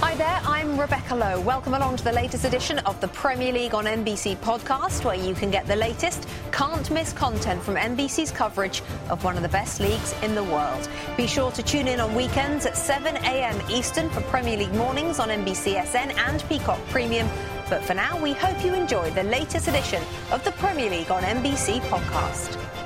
[0.00, 1.40] Hi there, I'm Rebecca Lowe.
[1.40, 5.34] Welcome along to the latest edition of the Premier League on NBC podcast, where you
[5.34, 9.80] can get the latest, can't miss content from NBC's coverage of one of the best
[9.80, 10.86] leagues in the world.
[11.16, 13.58] Be sure to tune in on weekends at 7 a.m.
[13.70, 17.26] Eastern for Premier League mornings on NBCSN and Peacock Premium.
[17.70, 21.22] But for now, we hope you enjoy the latest edition of the Premier League on
[21.22, 22.85] NBC podcast.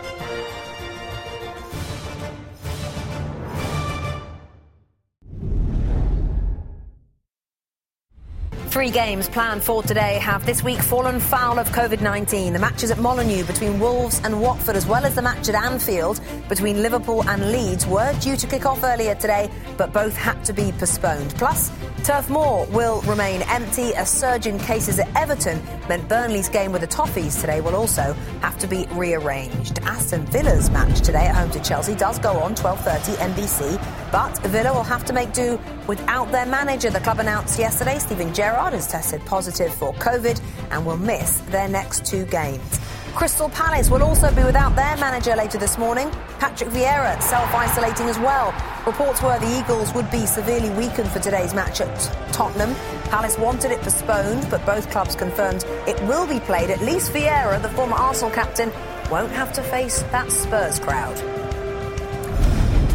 [8.71, 12.53] Three games planned for today have this week fallen foul of COVID 19.
[12.53, 16.21] The matches at Molineux between Wolves and Watford, as well as the match at Anfield
[16.49, 20.53] between Liverpool and Leeds, were due to kick off earlier today, but both had to
[20.53, 21.35] be postponed.
[21.35, 21.73] Plus,
[22.05, 23.91] Turf Moor will remain empty.
[23.91, 28.12] A surge in cases at Everton meant Burnley's game with the Toffees today will also
[28.41, 29.81] have to be rearranged.
[29.81, 34.72] Aston Villa's match today at home to Chelsea does go on 12:30 NBC, but Villa
[34.72, 36.91] will have to make do without their manager.
[36.91, 41.69] The club announced yesterday, Steven Gerrard has tested positive for COVID and will miss their
[41.69, 42.81] next two games.
[43.14, 46.11] Crystal Palace will also be without their manager later this morning.
[46.38, 48.55] Patrick Vieira self-isolating as well.
[48.86, 52.75] Reports were the Eagles would be severely weakened for today's match at Tottenham.
[53.11, 56.70] Palace wanted it postponed, but both clubs confirmed it will be played.
[56.70, 58.72] At least Vieira, the former Arsenal captain,
[59.10, 61.40] won't have to face that Spurs crowd.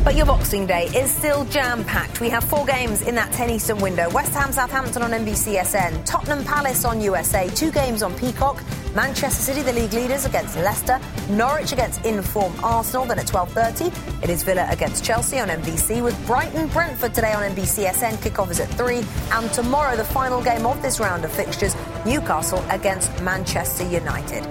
[0.05, 2.21] But your Boxing Day is still jam-packed.
[2.21, 4.07] We have four games in that 10 Eastern window.
[4.11, 9.63] West Ham Southampton on NBCSN, Tottenham Palace on USA, two games on Peacock, Manchester City,
[9.63, 10.99] the league leaders, against Leicester,
[11.31, 13.07] Norwich against inform Arsenal.
[13.07, 17.41] Then at 12.30, it is Villa against Chelsea on NBC, with Brighton Brentford today on
[17.55, 18.17] NBCSN.
[18.17, 19.03] Kickoff is at 3.
[19.31, 24.43] And tomorrow, the final game of this round of fixtures, Newcastle against Manchester United.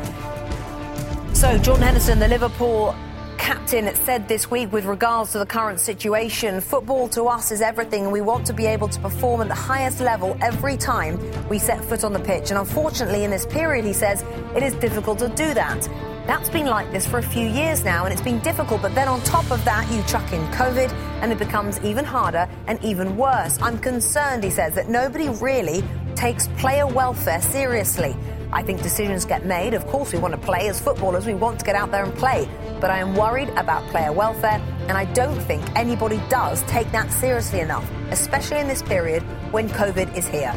[1.32, 2.96] So, Jordan Henderson, the Liverpool
[3.34, 8.04] captain said this week with regards to the current situation football to us is everything
[8.04, 11.18] and we want to be able to perform at the highest level every time
[11.48, 12.50] we set foot on the pitch.
[12.50, 14.22] And unfortunately in this period he says
[14.54, 15.88] it is difficult to do that.
[16.26, 19.08] That's been like this for a few years now and it's been difficult but then
[19.08, 23.16] on top of that you chuck in covid and it becomes even harder and even
[23.16, 23.58] worse.
[23.60, 25.82] I'm concerned he says that nobody really
[26.14, 28.16] takes player welfare seriously
[28.54, 29.74] I think decisions get made.
[29.74, 32.14] Of course, we want to play as footballers, we want to get out there and
[32.14, 32.48] play.
[32.80, 37.10] But I am worried about player welfare, and I don't think anybody does take that
[37.10, 40.54] seriously enough, especially in this period when COVID is here.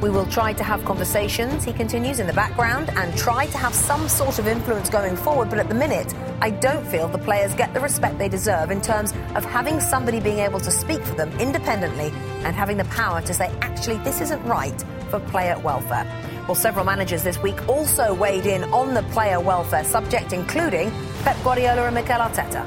[0.00, 3.74] We will try to have conversations, he continues, in the background and try to have
[3.74, 5.50] some sort of influence going forward.
[5.50, 8.80] But at the minute, I don't feel the players get the respect they deserve in
[8.80, 12.10] terms of having somebody being able to speak for them independently
[12.44, 16.06] and having the power to say, actually, this isn't right for player welfare.
[16.50, 20.90] Well, several managers this week also weighed in on the player welfare subject, including
[21.22, 22.64] Pep Guardiola and Mikel Arteta.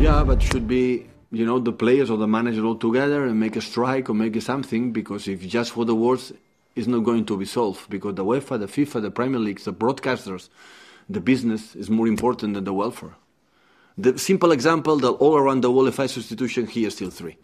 [0.00, 3.56] Yeah, but should be you know the players or the manager all together and make
[3.56, 6.32] a strike or make something because if just for the words,
[6.74, 9.74] it's not going to be solved because the UEFA, the FIFA, the Premier League, the
[9.74, 10.48] broadcasters,
[11.10, 13.16] the business is more important than the welfare.
[13.98, 17.36] The simple example that all around the world, if I substitution here, still three.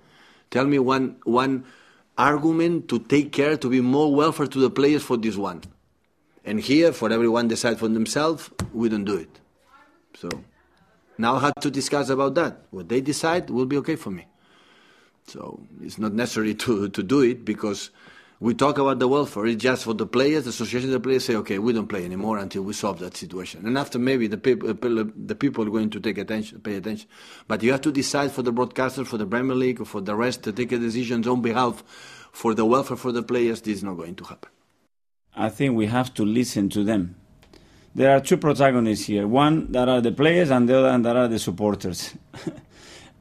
[0.51, 1.67] Tell me one one
[2.17, 5.63] argument to take care to be more welfare to the players for this one.
[6.45, 9.41] And here, for everyone decide for themselves, we don't do it.
[10.15, 10.29] So
[11.19, 12.67] now I have to discuss about that.
[12.71, 14.27] What they decide will be okay for me.
[15.27, 17.91] So it's not necessary to, to do it because
[18.41, 19.47] we talk about the welfare.
[19.47, 20.45] It's just for the players.
[20.45, 23.17] The association of the players say, okay, we don't play anymore until we solve that
[23.17, 23.67] situation.
[23.67, 26.77] And after maybe the people, uh, uh, the people are going to take attention, pay
[26.77, 27.09] attention.
[27.47, 30.15] But you have to decide for the broadcaster, for the Premier League, or for the
[30.15, 31.83] rest to take decisions on behalf
[32.33, 33.61] for the welfare for the players.
[33.61, 34.51] This is not going to happen.
[35.37, 37.17] I think we have to listen to them.
[37.95, 39.27] There are two protagonists here.
[39.29, 42.15] One that are the players, and the other that are the supporters.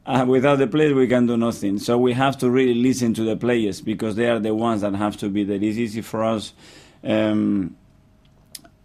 [0.06, 1.78] uh, without the players, we can do nothing.
[1.78, 4.94] So we have to really listen to the players because they are the ones that
[4.94, 5.56] have to be there.
[5.56, 6.52] It's easy for us
[7.02, 7.76] um,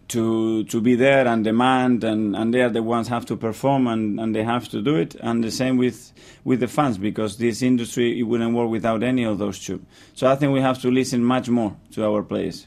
[0.09, 3.87] to to be there and demand and, and they are the ones have to perform
[3.87, 6.11] and, and they have to do it and the same with
[6.43, 9.79] with the fans because this industry it wouldn't work without any of those two
[10.15, 12.65] so i think we have to listen much more to our players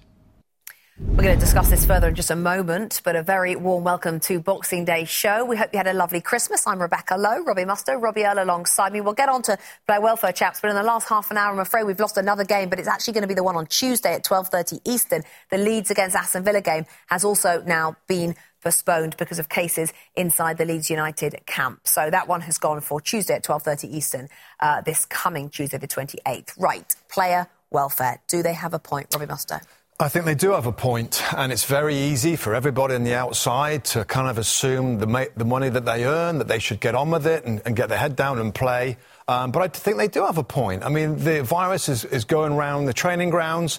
[0.99, 4.21] we're going to discuss this further in just a moment, but a very warm welcome
[4.21, 5.45] to Boxing Day show.
[5.45, 6.67] We hope you had a lovely Christmas.
[6.67, 9.01] I'm Rebecca Lowe, Robbie Mustoe, Robbie Earle alongside me.
[9.01, 9.57] We'll get on to
[9.87, 12.45] player welfare chaps, but in the last half an hour, I'm afraid we've lost another
[12.45, 15.23] game, but it's actually going to be the one on Tuesday at 12.30 Eastern.
[15.51, 20.59] The Leeds against Aston Villa game has also now been postponed because of cases inside
[20.59, 21.87] the Leeds United camp.
[21.87, 24.29] So that one has gone for Tuesday at 12.30 Eastern,
[24.61, 26.53] uh, this coming Tuesday the 28th.
[26.59, 28.21] Right, player welfare.
[28.29, 29.63] Do they have a point, Robbie Mustoe?
[30.03, 33.15] I think they do have a point, and it's very easy for everybody on the
[33.15, 36.81] outside to kind of assume the, ma- the money that they earn, that they should
[36.81, 38.97] get on with it and, and get their head down and play.
[39.29, 40.85] Um, but I think they do have a point.
[40.85, 43.79] I mean, the virus is, is going around the training grounds.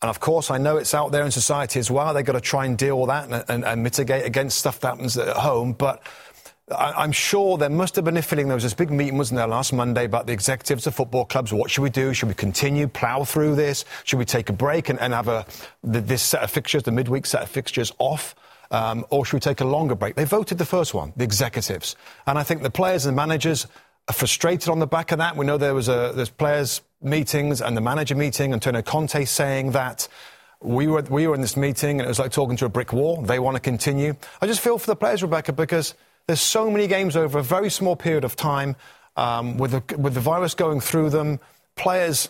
[0.00, 2.14] And of course, I know it's out there in society as well.
[2.14, 4.88] They've got to try and deal with that and, and, and mitigate against stuff that
[4.88, 5.74] happens at home.
[5.74, 6.02] But
[6.76, 8.48] I'm sure there must have been a feeling.
[8.48, 11.52] There was this big meeting, wasn't there, last Monday about the executives of football clubs.
[11.52, 12.12] What should we do?
[12.12, 13.84] Should we continue, plough through this?
[14.04, 15.46] Should we take a break and, and have a,
[15.82, 18.34] this set of fixtures, the midweek set of fixtures, off?
[18.70, 20.14] Um, or should we take a longer break?
[20.14, 21.96] They voted the first one, the executives.
[22.26, 23.66] And I think the players and the managers
[24.08, 25.36] are frustrated on the back of that.
[25.36, 29.70] We know there was a, there's players meetings and the manager meeting, Antonio Conte saying
[29.72, 30.08] that
[30.60, 32.92] we were, we were in this meeting and it was like talking to a brick
[32.92, 33.22] wall.
[33.22, 34.16] They want to continue.
[34.42, 35.94] I just feel for the players, Rebecca, because
[36.28, 38.76] there's so many games over a very small period of time
[39.16, 41.40] um, with, the, with the virus going through them,
[41.74, 42.28] players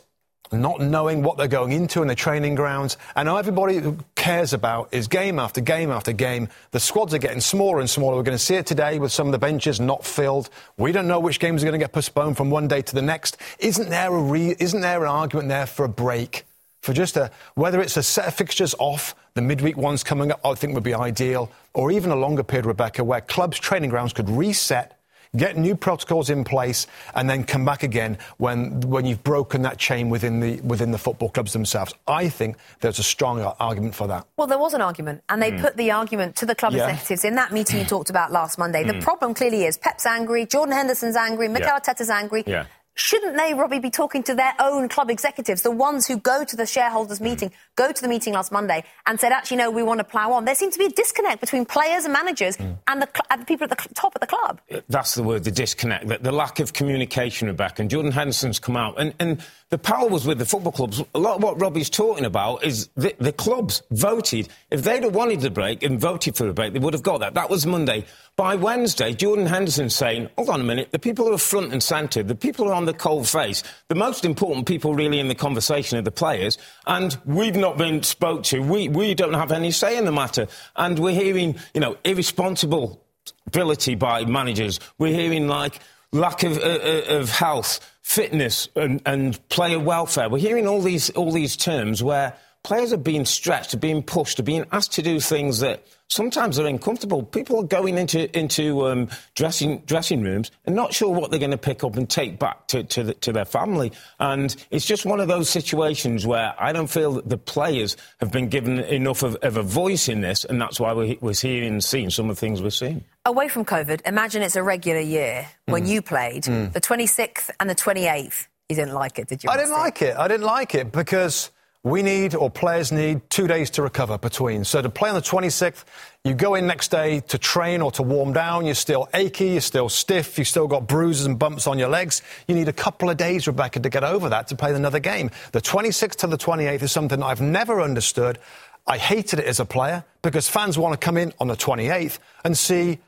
[0.52, 2.96] not knowing what they're going into in the training grounds.
[3.16, 3.82] And everybody
[4.14, 6.48] cares about is game after game after game.
[6.70, 8.16] The squads are getting smaller and smaller.
[8.16, 10.48] We're going to see it today with some of the benches not filled.
[10.78, 13.02] We don't know which games are going to get postponed from one day to the
[13.02, 13.36] next.
[13.58, 16.46] Isn't there a re- isn't there an argument there for a break?
[16.80, 20.40] For just a whether it's a set of fixtures off the midweek ones coming up,
[20.44, 24.12] I think would be ideal, or even a longer period, Rebecca, where clubs' training grounds
[24.12, 24.98] could reset,
[25.36, 29.78] get new protocols in place, and then come back again when, when you've broken that
[29.78, 31.94] chain within the, within the football clubs themselves.
[32.08, 34.26] I think there's a strong argument for that.
[34.36, 35.60] Well, there was an argument, and they mm.
[35.60, 36.88] put the argument to the club yeah.
[36.88, 38.82] executives in that meeting you talked about last Monday.
[38.82, 38.94] Mm.
[38.94, 41.78] The problem clearly is Pep's angry, Jordan Henderson's angry, Mikel yeah.
[41.78, 42.42] Arteta's angry.
[42.44, 42.66] Yeah
[42.98, 46.56] shouldn't they, Robbie, be talking to their own club executives, the ones who go to
[46.56, 49.98] the shareholders' meeting, go to the meeting last Monday and said, actually, no, we want
[49.98, 50.44] to plough on?
[50.44, 52.76] There seems to be a disconnect between players and managers mm.
[52.88, 54.60] and, the, and, the, people at the top of the club.
[54.88, 57.82] That's the word, the disconnect, the, the lack of communication, Rebecca.
[57.82, 59.00] And Jordan Henderson's come out.
[59.00, 61.02] And, and the power was with the football clubs.
[61.14, 64.48] A lot of what Robbie's talking about is the, the clubs voted.
[64.70, 67.20] If they'd have wanted the break and voted for a break, they would have got
[67.20, 67.34] that.
[67.34, 68.06] That was Monday.
[68.36, 71.82] By Wednesday, Jordan Henderson saying, hold on a minute, the people who are front and
[71.82, 75.28] centre, the people who are on the cold face, the most important people really in
[75.28, 76.56] the conversation are the players,
[76.86, 78.60] and we've not been spoke to.
[78.60, 80.46] We, we don't have any say in the matter.
[80.76, 83.04] And we're hearing, you know, irresponsible
[83.46, 84.80] ability by managers.
[84.98, 85.80] We're hearing, like,
[86.12, 90.30] lack of, uh, uh, of health, fitness, and, and player welfare.
[90.30, 94.40] We're hearing all these, all these terms where players are being stretched, are being pushed,
[94.40, 97.22] are being asked to do things that sometimes they're uncomfortable.
[97.22, 101.50] People are going into into um, dressing dressing rooms and not sure what they're going
[101.50, 103.92] to pick up and take back to to, the, to, their family.
[104.18, 108.32] And it's just one of those situations where I don't feel that the players have
[108.32, 111.72] been given enough of, of a voice in this, and that's why we're, we're hearing
[111.72, 113.04] and seeing some of the things we're seeing.
[113.24, 115.88] Away from COVID, imagine it's a regular year when mm.
[115.88, 116.72] you played mm.
[116.72, 118.46] the 26th and the 28th.
[118.68, 119.50] You didn't like it, did you?
[119.50, 120.16] I didn't like it.
[120.16, 121.50] I didn't like it because
[121.88, 124.64] we need, or players need, two days to recover between.
[124.64, 125.84] So to play on the 26th,
[126.24, 129.60] you go in next day to train or to warm down, you're still achy, you're
[129.60, 132.22] still stiff, you've still got bruises and bumps on your legs.
[132.46, 135.30] You need a couple of days, Rebecca, to get over that to play another game.
[135.52, 138.38] The 26th to the 28th is something I've never understood.
[138.86, 142.18] I hated it as a player because fans want to come in on the 28th
[142.44, 142.98] and see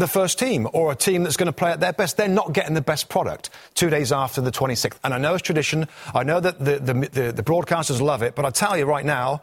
[0.00, 2.16] the first team or a team that's going to play at their best.
[2.16, 4.98] They're not getting the best product two days after the 26th.
[5.04, 5.86] And I know it's tradition.
[6.14, 8.34] I know that the, the, the, the broadcasters love it.
[8.34, 9.42] But I tell you right now,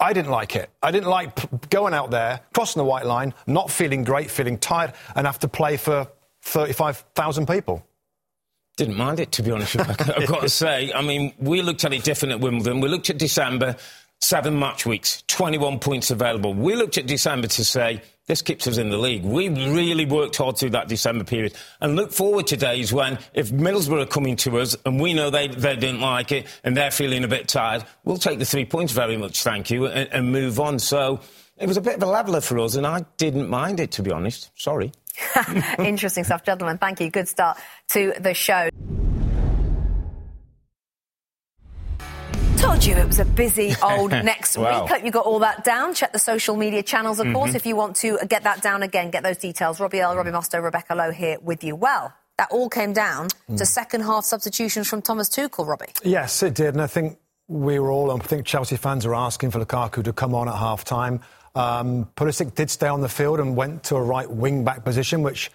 [0.00, 0.70] I didn't like it.
[0.82, 4.94] I didn't like going out there, crossing the white line, not feeling great, feeling tired,
[5.14, 6.08] and have to play for
[6.42, 7.86] 35,000 people.
[8.76, 9.76] Didn't mind it, to be honest.
[9.78, 10.90] I've got to say.
[10.94, 12.80] I mean, we looked at it different at Wimbledon.
[12.80, 13.76] We looked at December,
[14.20, 16.54] seven match weeks, 21 points available.
[16.54, 19.24] We looked at December to say, this keeps us in the league.
[19.24, 23.50] We really worked hard through that December period and look forward to days when, if
[23.50, 26.92] Middlesbrough are coming to us and we know they, they didn't like it and they're
[26.92, 30.30] feeling a bit tired, we'll take the three points very much, thank you, and, and
[30.30, 30.78] move on.
[30.78, 31.20] So
[31.58, 34.02] it was a bit of a leveller for us, and I didn't mind it, to
[34.02, 34.50] be honest.
[34.54, 34.92] Sorry.
[35.78, 36.78] Interesting stuff, gentlemen.
[36.78, 37.10] Thank you.
[37.10, 37.58] Good start
[37.88, 38.70] to the show.
[42.60, 44.82] Told you it was a busy old next Wow.
[44.82, 44.90] week.
[44.92, 45.94] Hope you got all that down.
[45.94, 47.34] Check the social media channels, of Mm-hmm.
[47.34, 49.80] course, if you want to get that down again, get those details.
[49.80, 51.74] Robbie Earle, Robbie Mustoe, Rebecca Lowe here with you.
[51.74, 53.56] Well, that all came down Mm.
[53.58, 55.86] to second half substitutions from Thomas Tuchel, Robbie.
[56.04, 58.10] Yes, it did, and I think we were all.
[58.10, 61.20] I think Chelsea fans are asking for Lukaku to come on at half time.
[61.54, 65.22] Um, Pulisic did stay on the field and went to a right wing back position,
[65.22, 65.50] which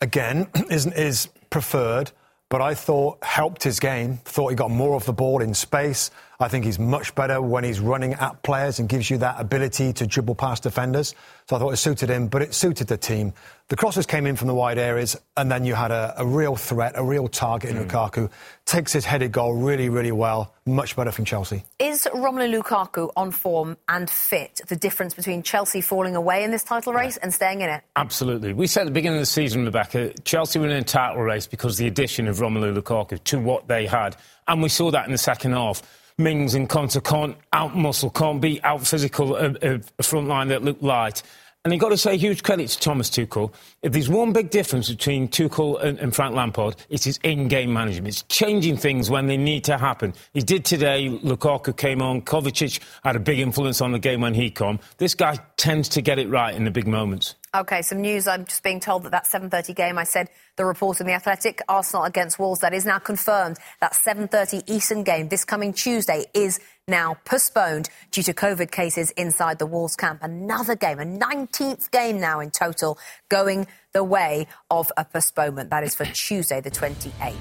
[0.00, 2.12] again isn't is preferred.
[2.50, 4.18] But I thought helped his game.
[4.24, 6.10] Thought he got more of the ball in space.
[6.40, 9.92] I think he's much better when he's running at players and gives you that ability
[9.92, 11.14] to dribble past defenders.
[11.46, 13.34] So I thought it suited him, but it suited the team.
[13.68, 16.56] The crosses came in from the wide areas, and then you had a, a real
[16.56, 17.82] threat, a real target in hmm.
[17.82, 18.30] Lukaku.
[18.64, 20.54] Takes his headed goal really, really well.
[20.64, 21.62] Much better from Chelsea.
[21.78, 26.64] Is Romelu Lukaku on form and fit the difference between Chelsea falling away in this
[26.64, 27.82] title race and staying in it?
[27.96, 28.54] Absolutely.
[28.54, 31.46] We said at the beginning of the season, Rebecca, Chelsea were in a title race
[31.46, 34.16] because of the addition of Romelu Lukaku to what they had.
[34.48, 35.82] And we saw that in the second half.
[36.20, 40.48] Mings and Konsa can't out muscle, can't be out physical a, a, a front line
[40.48, 41.22] that looked light.
[41.62, 43.52] And you've got to say huge credit to Thomas Tuchel.
[43.82, 48.08] If there's one big difference between Tuchel and, and Frank Lampard, it's his in-game management.
[48.08, 50.14] It's changing things when they need to happen.
[50.32, 51.10] He did today.
[51.22, 52.22] Lukaku came on.
[52.22, 54.80] Kovacic had a big influence on the game when he come.
[54.96, 57.34] This guy tends to get it right in the big moments.
[57.52, 58.28] Okay, some news.
[58.28, 59.98] I'm just being told that that 7:30 game.
[59.98, 62.60] I said the report in the Athletic, Arsenal against Wolves.
[62.60, 63.58] That is now confirmed.
[63.80, 69.58] That 7:30 Eastern game this coming Tuesday is now postponed due to COVID cases inside
[69.58, 70.22] the Wolves camp.
[70.22, 75.70] Another game, a 19th game now in total, going the way of a postponement.
[75.70, 77.34] That is for Tuesday, the 28th.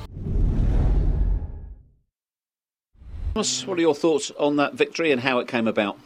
[3.35, 5.99] Thomas, what are your thoughts on that victory and how it came about?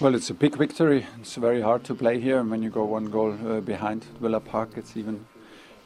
[0.00, 1.08] Well, it's a big victory.
[1.18, 4.38] It's very hard to play here, and when you go one goal uh, behind Villa
[4.38, 5.26] Park, it's even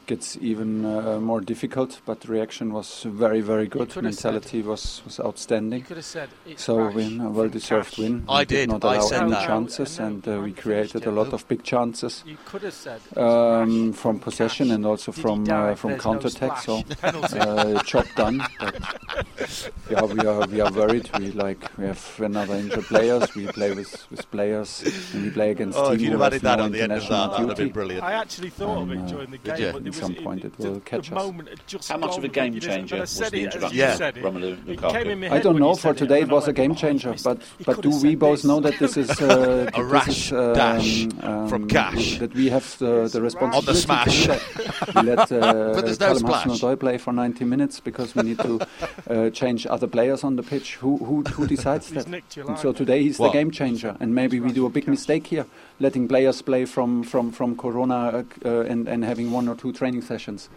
[0.05, 2.01] gets even uh, more difficult.
[2.05, 3.89] But the reaction was very, very good.
[3.89, 5.83] could have Mentality was, was outstanding.
[5.83, 7.97] could have said So Crash win, a well-deserved Cash.
[7.99, 8.23] win.
[8.27, 9.45] I We did, not I allow said any that.
[9.47, 12.23] chances, No, and uh, we created a lot of big chances.
[12.25, 14.75] You could have said Um, from from possession Cash.
[14.75, 16.57] and also Did from uh, from There's no counter attack.
[16.59, 18.41] So uh, job done.
[18.59, 21.09] But yeah, we are we are worried.
[21.19, 23.33] We like we have another injured players.
[23.35, 24.83] We play with, with players
[25.13, 26.81] and we play against Oh, team if you'd have have added that no on the
[26.81, 28.03] end of that, that would have been brilliant.
[28.03, 30.53] I actually thought of Um, it uh, during the game, but At some point it,
[30.53, 31.23] it will the, catch the us.
[31.25, 33.25] moment had How much of a game you did it, changer but I was the
[33.25, 34.33] it as introduction you of.
[34.33, 34.91] Romelu Lukaku?
[34.91, 35.75] came in my I don't know.
[35.75, 37.15] For today, it was a game "Oh, changer.
[37.23, 40.53] But but do we both know that this is uh, A this rash is, um,
[40.53, 42.19] dash um, from Cash.
[42.19, 44.21] That we have the, the responsibility On the smash.
[44.23, 44.95] to do that.
[44.95, 46.79] We let uh, But there's no splash.
[46.79, 48.59] Play for 90 minutes because we need to
[49.09, 50.75] uh, change other players on the pitch.
[50.75, 52.07] Who who, who decides that?
[52.07, 55.27] And so today he's Well- the game changer, and maybe we do a big mistake
[55.27, 55.45] here,
[55.79, 59.71] letting players play from from from Corona uh, uh, and and having one or two
[59.71, 60.49] training sessions.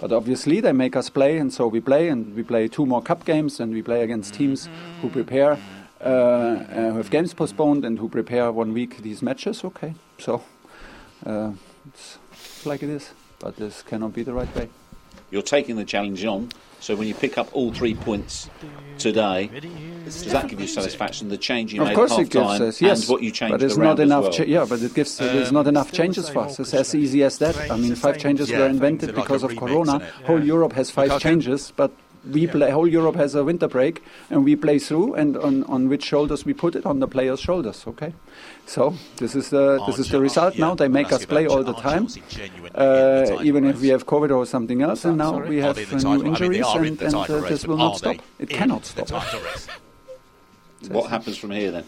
[0.00, 3.02] But obviously they make us play, and so we play, and we play two more
[3.02, 4.68] cup games, and we play against teams
[5.02, 5.58] who prepare,
[6.00, 9.62] uh, uh, who have games postponed, and who prepare one week these matches.
[9.62, 10.42] Okay, so
[11.26, 11.52] uh,
[11.86, 12.18] it's
[12.64, 14.70] like it is, but this cannot be the right way.
[15.30, 16.48] You're taking the challenge on,
[16.80, 18.48] so when you pick up all three points
[18.98, 19.50] today,
[20.04, 21.28] does that give you satisfaction?
[21.28, 23.30] The change you of made course, at it gives half-time us yes, and what you
[23.30, 24.22] changed but it's around not as enough.
[24.24, 24.32] well.
[24.32, 26.58] cha- yeah, but it gives there's Um, not enough changes for us.
[26.58, 27.70] It's as easy as that.
[27.70, 28.58] I mean, five changes Yeah.
[28.58, 30.00] were things, invented Like because of Corona.
[30.24, 31.92] Whole Europe has five changes, but
[32.28, 32.70] we play.
[32.70, 35.14] Whole Europe has a winter break, and we play through.
[35.14, 36.86] And on, on which shoulders we put it?
[36.86, 37.84] On the players' shoulders.
[37.86, 38.14] Okay,
[38.66, 40.58] so this is the this is the result.
[40.58, 42.08] Now they make us play all the time,
[42.74, 45.04] uh, even if we have COVID or something else.
[45.04, 48.16] And now we have new injuries, and, and uh, this will not stop.
[48.38, 49.10] It cannot stop.
[50.88, 51.84] What happens from here then?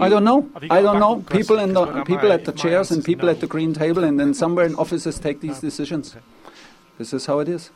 [0.00, 0.48] I don't know.
[0.54, 1.20] Have you got I a don't know.
[1.20, 3.32] People in the people my- at the chairs and people no.
[3.32, 6.16] at the green table, and then somewhere in offices take these decisions.
[6.98, 7.70] This is how it is.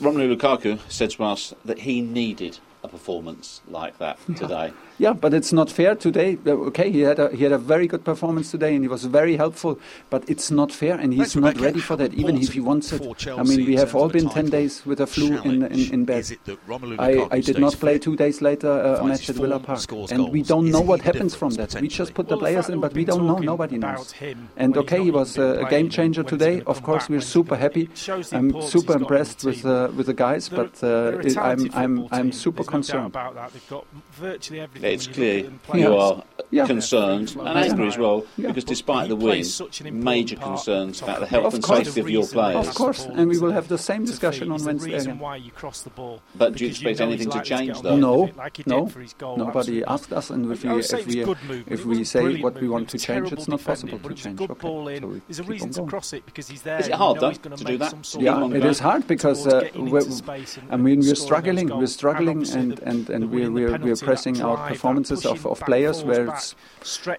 [0.00, 4.72] Romelu Lukaku said to us that he needed a performance like that today.
[4.98, 6.38] Yeah, but it's not fair today.
[6.46, 9.04] Uh, Okay, he had a he had a very good performance today, and he was
[9.04, 9.78] very helpful.
[10.10, 11.64] But it's not fair, and he's Thanks, not Rebecca.
[11.64, 13.02] ready for that, even if he wants it.
[13.02, 16.04] for I mean, we have all been ten days with a flu in, in, in
[16.04, 16.20] bed.
[16.20, 18.96] Is it that Romelu I, I did not play fit, two days later uh, a
[18.98, 21.74] finds match at Villa Park, scores and we don't Is know what happens from that.
[21.80, 23.38] We just put the Well, the players in, but we don't know.
[23.38, 24.14] Nobody knows.
[24.56, 26.62] And okay, he was uh, a game changer today.
[26.66, 27.82] Of course, we're super happy.
[27.82, 30.48] it shows the I'm super he's got in the impressed with uh, with the guys,
[30.48, 33.52] but uh, they're a it, I'm I'm I'm super There's no about that.
[33.52, 34.90] They've got virtually everything.
[34.92, 35.80] It's when you clear look at them play.
[35.80, 36.66] you are Yeah.
[36.66, 38.48] concerned and angry as well Yeah.
[38.48, 42.00] because despite the plays win, such an major concerns about the the health and safety
[42.00, 42.68] of your reason players.
[42.68, 45.20] Of course, and we will have the same discussion on Wednesday reason again.
[45.20, 46.20] why you cross the ball.
[46.34, 47.96] But do you because expect know anything to change, though?
[47.96, 50.64] No, with it, like he did no, for his goal, nobody asked us, and if
[50.64, 51.06] we say if
[51.48, 54.38] we if we say what we want to change, it's not possible to a change.
[54.38, 55.02] good Okay, ball in.
[55.02, 55.88] so we There's a keep reason on to going.
[55.90, 56.78] cross it because he's there.
[56.78, 58.16] Is it hard, know though, gonna do that?
[58.18, 60.22] Yeah, it is hard because uh, we're, and-
[60.70, 61.68] I mean we're struggling.
[61.68, 65.98] We're struggling, And and and, and we're we're, we're pressing out performances of, of players
[66.04, 66.54] where it's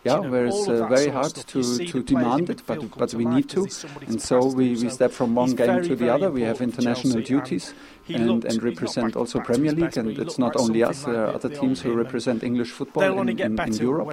[0.03, 1.59] yeah where it's uh, very hard to,
[1.91, 3.61] to demand it, but but we need to,
[4.07, 6.29] and so we, we step from one game to the other.
[6.31, 7.73] We have international duties
[8.07, 11.03] and, and represent also Premier League, and it's not only us.
[11.03, 14.07] There are other teams who represent English football in, in, in Europe.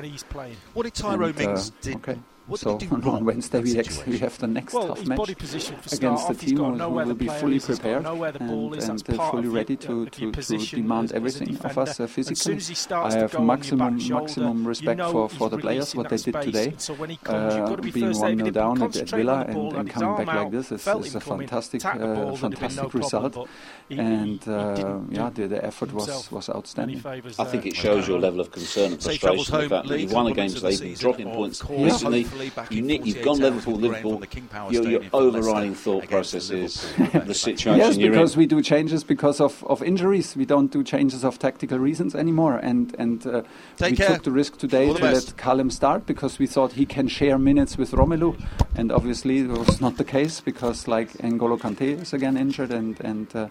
[0.74, 1.96] What did Tyrone And, uh, Mings did?
[1.96, 2.18] okay.
[2.48, 5.18] What so did do on Wednesday we, ex- we have the next Well, tough match
[5.18, 7.56] body position for start against the off, he's team got who know will be fully
[7.56, 9.76] is, he's got to prepared know where the ball and, is, and uh, fully ready
[9.76, 12.56] to, to, to demand as- as a everything of us uh, physically.
[12.56, 12.74] as he
[13.16, 15.94] I have go on your maximum shoulder, maximum you respect know for, for the players,
[15.94, 16.74] what they did today.
[16.78, 19.34] so when he comes, Uh, to be being 1 aid, 0 down at, at Villa
[19.34, 21.98] on the ball, and, and coming arm back like this is, is a fantastic uh,
[21.98, 23.32] ball, there'd have been no fantastic result.
[23.34, 23.46] but
[23.90, 27.02] he- he- And he uh, didn't yeah, the, the effort was, was outstanding.
[27.38, 29.68] I think it shows your level of concern and So he travels frustration.
[29.68, 32.24] The home, fact that you've won and against of they've been dropping points course, recently.
[32.38, 34.12] Hopefully back You, in nick- you've gone Liverpool, Liverpool.
[34.12, 36.92] from the King Power Your, your Stadium for Leicester overriding thought against process is
[37.26, 38.38] the situation Yes, you're because in.
[38.38, 40.36] we do changes because of, of injuries.
[40.36, 42.56] We don't do changes of tactical reasons anymore.
[42.56, 43.42] And and uh,
[43.76, 44.08] Take we care.
[44.08, 45.28] took the risk today All to best.
[45.28, 48.36] let Callum start because we thought he can share minutes with Romelu.
[48.76, 52.98] And obviously it was not the case because like N'Golo Kante is again injured and
[53.00, 53.48] and uh,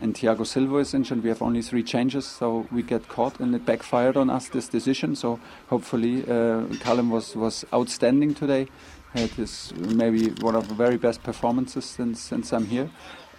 [0.00, 1.22] and Thiago Silva is injured.
[1.22, 4.66] We have only three changes, so we get caught and it backfired on us this
[4.68, 5.14] decision.
[5.16, 8.68] So hopefully uh, Callum was was outstanding today.
[9.14, 12.90] Had his maybe one of the very best performances since since I'm here.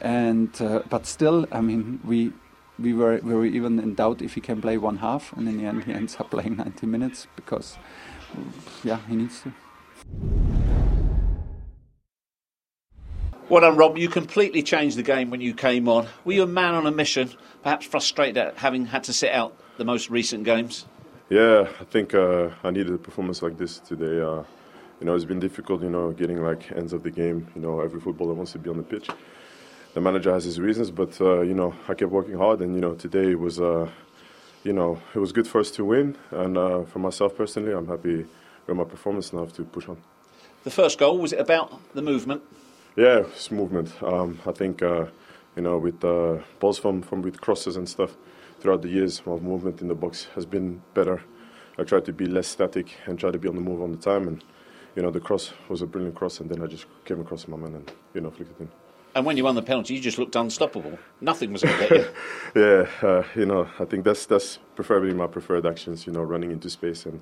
[0.01, 2.33] And uh, but still, I mean, we
[2.79, 5.57] we were we were even in doubt if he can play one half, and in
[5.57, 7.77] the end, he ends up playing 90 minutes because,
[8.83, 9.53] yeah, he needs to.
[13.49, 13.97] Well done, Rob.
[13.97, 16.07] You completely changed the game when you came on.
[16.25, 19.57] Were you a man on a mission, perhaps frustrated at having had to sit out
[19.77, 20.85] the most recent games?
[21.29, 24.21] Yeah, I think uh, I needed a performance like this today.
[24.21, 24.43] Uh,
[25.03, 27.45] you know, it's been difficult, you know, getting like ends of the game.
[27.55, 29.10] You know, every footballer wants to be on the pitch.
[29.95, 32.79] The manager has his reasons, but uh, you know, I kept working hard, and you
[32.79, 33.89] know, today was, uh,
[34.63, 36.15] you know, it was good for us to win.
[36.31, 38.25] And uh, for myself personally, I'm happy
[38.65, 39.98] with my performance and I have to push on.
[40.63, 42.41] The first goal was it about the movement?
[42.95, 43.91] Yeah, it's movement.
[44.01, 45.07] Um, I think uh,
[45.57, 48.15] you know with uh, balls from, from with crosses and stuff
[48.62, 51.21] throughout the years, my movement in the box has been better.
[51.77, 53.97] I try to be less static and try to be on the move all the
[53.97, 54.30] time.
[54.30, 54.41] And
[54.95, 57.58] you know the cross was a brilliant cross, and then I just came across my
[57.58, 58.69] man and you know flicked it in.
[59.15, 60.97] And when you won the penalty, you just looked unstoppable.
[61.21, 61.97] Nothing was going to get
[62.56, 62.62] you.
[63.01, 66.08] yeah, uh, you know I think that's that's preferably my preferred actions.
[66.08, 67.21] You know, running into space and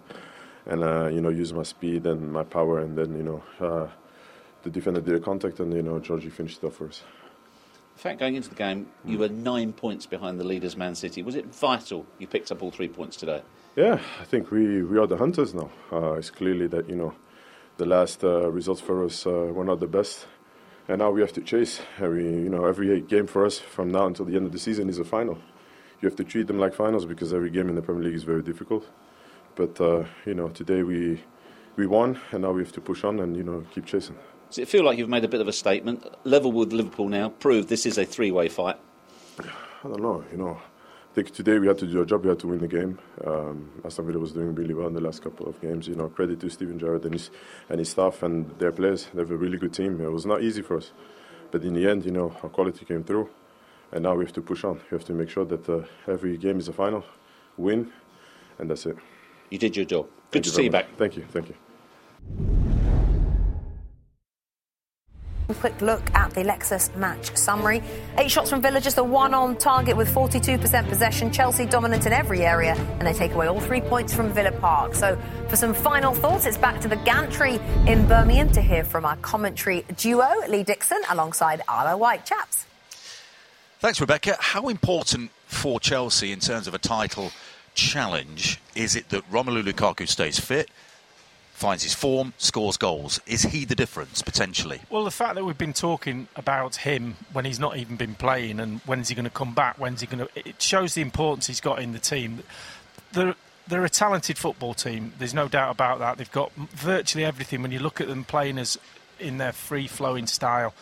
[0.66, 3.44] and uh, you know use my speed and my power, and then you know.
[3.60, 3.88] Uh,
[4.64, 7.04] the defender did a contact, and you know Georgie finished it off for us.
[7.96, 11.22] In fact, going into the game, you were nine points behind the leaders, Man City.
[11.22, 13.42] Was it vital you picked up all three points today?
[13.76, 15.70] Yeah, I think we, we are the hunters now.
[15.92, 17.14] Uh, it's clearly that you know
[17.78, 20.28] the last uh, results for us uh, were not the best,
[20.88, 21.82] and now we have to chase.
[22.00, 24.90] Every you know every game for us from now until the end of the season
[24.90, 25.38] is a final.
[26.02, 28.24] You have to treat them like finals because every game in the Premier League is
[28.24, 28.88] very difficult.
[29.56, 31.24] But uh, you know today we
[31.76, 34.18] we won, and now we have to push on and you know keep chasing.
[34.50, 36.06] Does it feel like you've made a bit of a statement?
[36.26, 38.76] Level with Liverpool now, prove this is a three way fight.
[39.40, 40.62] I don't know, you know.
[41.12, 42.24] I think today we had to do our job.
[42.24, 42.98] We had to win the game.
[43.26, 45.86] Um, Aston Villa was doing really well in the last couple of games.
[45.86, 47.32] You know, credit to Steven Gerrard and his
[47.68, 49.10] and his staff and their players.
[49.14, 50.00] They have a really good team.
[50.00, 50.94] It was not easy for us,
[51.52, 53.30] but in the end, you know, our quality came through,
[53.92, 54.76] and now we have to push on.
[54.90, 57.04] We have to make sure that uh, every game is a final,
[57.58, 57.92] win,
[58.58, 58.96] and that's it.
[59.50, 60.06] You did your job.
[60.32, 60.86] Thank Good to you see you much.
[60.86, 60.98] back.
[60.98, 61.26] Thank you.
[61.30, 62.61] Thank you.
[65.50, 67.82] A quick look at the Lexus match summary.
[68.18, 71.32] Eight shots from Villa, just a one on target with 42% possession.
[71.32, 74.96] Chelsea dominant in every area, and they take away all three points from Villa Park.
[74.96, 75.18] So,
[75.50, 79.18] for some final thoughts, it's back to the gantry in Birmingham to hear from our
[79.18, 82.26] commentary duo, Lee Dixon alongside Arlo White.
[82.26, 82.66] Chaps.
[83.80, 84.38] Thanks, Rebecca.
[84.40, 87.32] How important for Chelsea in terms of a title
[87.74, 90.70] challenge is it that Romelu Lukaku stays fit,
[91.62, 93.22] finds his form, scores goals?
[93.28, 94.82] Is he the difference potentially?
[94.90, 98.60] Well, the fact that we've been talking about him when he's not even been playing
[98.60, 100.30] and when's he going to come back, when's he going to.
[100.36, 102.44] It shows the importance he's got in the team.
[103.14, 103.36] They're,
[103.68, 106.18] they're a talented football team, there's no doubt about that.
[106.18, 108.78] They've got virtually everything when you look at them playing as
[109.20, 110.74] in their free flowing style.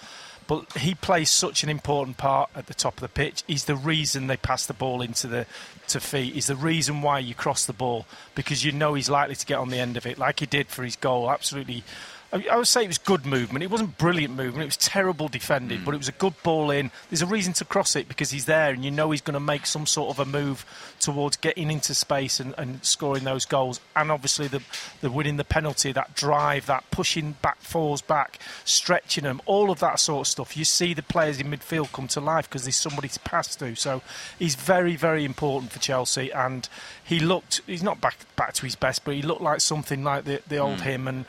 [0.48, 3.44] But he plays such an important part at the top of the pitch.
[3.46, 5.46] He's the reason they pass the ball into the
[5.90, 6.34] to feet.
[6.34, 9.58] He's the reason why you cross the ball because you know he's likely to get
[9.58, 11.30] on the end of it, like he did for his goal.
[11.30, 11.84] Absolutely
[12.32, 13.64] I would say it was good movement.
[13.64, 14.62] It wasn't brilliant movement.
[14.62, 15.86] It was terrible defending, mm.
[15.86, 16.92] but it was a good ball in.
[17.10, 19.40] There's a reason to cross it because he's there, and you know he's going to
[19.40, 20.64] make some sort of a move
[21.00, 23.80] towards getting into space and, and scoring those goals.
[23.96, 24.62] And obviously the
[25.02, 29.80] the winning the penalty, that drive, that pushing back, falls back, stretching them, all of
[29.80, 30.56] that sort of stuff.
[30.56, 33.76] You see the players in midfield come to life because there's somebody to pass to.
[33.76, 34.04] So
[34.38, 36.70] he's very, very important for Chelsea, and
[37.04, 37.62] he looked.
[37.66, 40.58] He's not back back to his best, but he looked like something like the the
[40.58, 40.82] old mm.
[40.82, 41.26] him and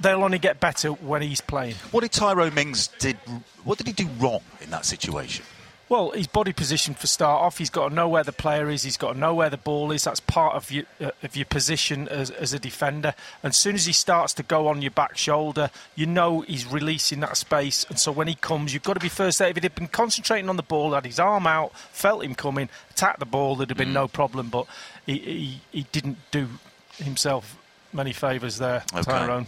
[0.00, 1.74] they'll only get better when he's playing.
[1.90, 3.16] What did Tyrone Mings did?
[3.64, 5.44] What did he do wrong in that situation?
[5.92, 8.82] Well, his body position for start off, he's got to know where the player is.
[8.82, 10.04] He's got to know where the ball is.
[10.04, 13.14] That's part of your uh, of your position as, as a defender.
[13.42, 16.64] And as soon as he starts to go on your back shoulder, you know he's
[16.64, 17.84] releasing that space.
[17.90, 19.48] And so when he comes, you've got to be first there.
[19.48, 23.18] If he'd been concentrating on the ball, had his arm out, felt him coming, attacked
[23.18, 23.92] the ball, there'd have been mm.
[23.92, 24.48] no problem.
[24.48, 24.66] But
[25.04, 26.48] he, he, he didn't do
[26.96, 27.58] himself
[27.92, 29.02] many favours there, okay.
[29.02, 29.46] Tyrone.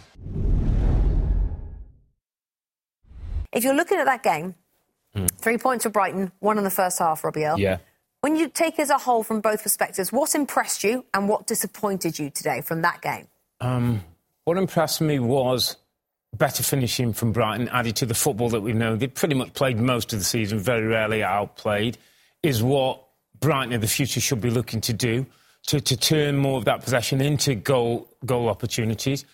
[3.51, 4.55] If you're looking at that game,
[5.15, 5.29] mm.
[5.37, 7.59] three points for Brighton, one in the first half, Robbie Earle.
[7.59, 7.77] Yeah.
[8.21, 12.17] When you take as a whole from both perspectives, what impressed you and what disappointed
[12.17, 13.27] you today from that game?
[13.61, 14.03] Um,
[14.43, 15.77] what impressed me was
[16.35, 18.99] better finishing from Brighton, added to the football that we've known.
[18.99, 21.97] They pretty much played most of the season, very rarely outplayed,
[22.43, 23.01] is what
[23.39, 25.25] Brighton in the future should be looking to do
[25.67, 29.25] to, to turn more of that possession into goal, goal opportunities.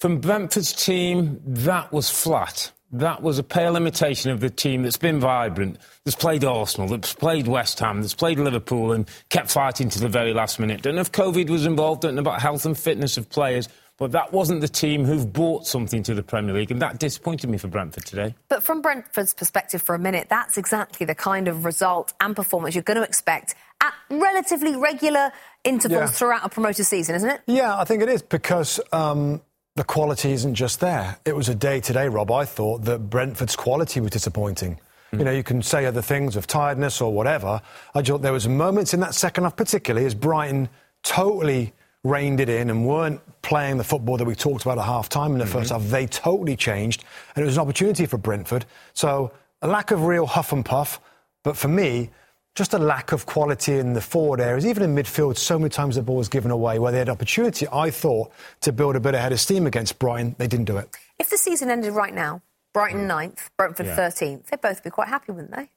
[0.00, 2.72] From Brentford's team, that was flat.
[2.92, 7.14] That was a pale imitation of the team that's been vibrant, that's played Arsenal, that's
[7.14, 10.82] played West Ham, that's played Liverpool and kept fighting to the very last minute.
[10.82, 14.12] Don't know if COVID was involved, don't know about health and fitness of players, but
[14.12, 17.56] that wasn't the team who've brought something to the Premier League, and that disappointed me
[17.56, 18.34] for Brentford today.
[18.48, 22.74] But from Brentford's perspective for a minute, that's exactly the kind of result and performance
[22.74, 25.32] you're going to expect at relatively regular
[25.64, 26.06] intervals yeah.
[26.06, 27.40] throughout a promoted season, isn't it?
[27.46, 29.40] Yeah, I think it is because um,
[29.76, 31.16] the quality isn't just there.
[31.24, 34.78] It was a day today, Rob, I thought that Brentford's quality was disappointing.
[35.12, 35.18] Mm.
[35.18, 37.60] You know, you can say other things of tiredness or whatever.
[37.94, 40.68] I thought there was moments in that second half, particularly as Brighton
[41.02, 41.72] totally
[42.04, 45.32] reined it in and weren't playing the football that we talked about at half time
[45.32, 45.52] in the mm-hmm.
[45.52, 45.82] first half.
[45.84, 48.66] They totally changed, and it was an opportunity for Brentford.
[48.92, 51.00] So a lack of real huff and puff.
[51.44, 52.10] But for me,
[52.54, 55.38] just a lack of quality in the forward areas, even in midfield.
[55.38, 58.72] So many times the ball was given away where they had opportunity, I thought, to
[58.72, 60.34] build a bit ahead of steam against Brighton.
[60.38, 60.88] They didn't do it.
[61.18, 62.42] If the season ended right now,
[62.74, 63.32] Brighton mm.
[63.32, 63.96] 9th, Brentford yeah.
[63.96, 65.68] 13th, they'd both be quite happy, wouldn't they?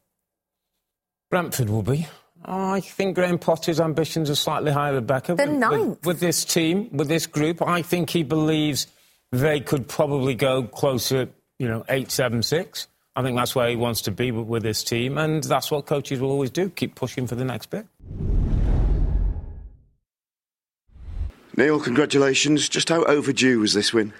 [1.30, 2.08] Brentford will be.
[2.44, 5.36] Oh, I think Graham Potter's ambitions are slightly higher, Rebecca.
[5.36, 6.00] The ninth.
[6.00, 8.88] With, with this team, with this group, I think he believes
[9.32, 12.88] they could probably go closer, you know, 8 7 6.
[13.18, 15.86] I think that's where he wants to be with, with this team, and that's what
[15.86, 17.88] coaches will always do keep pushing for the next bit.
[21.56, 22.68] Neal, congratulations.
[22.68, 24.12] Just how overdue was this win?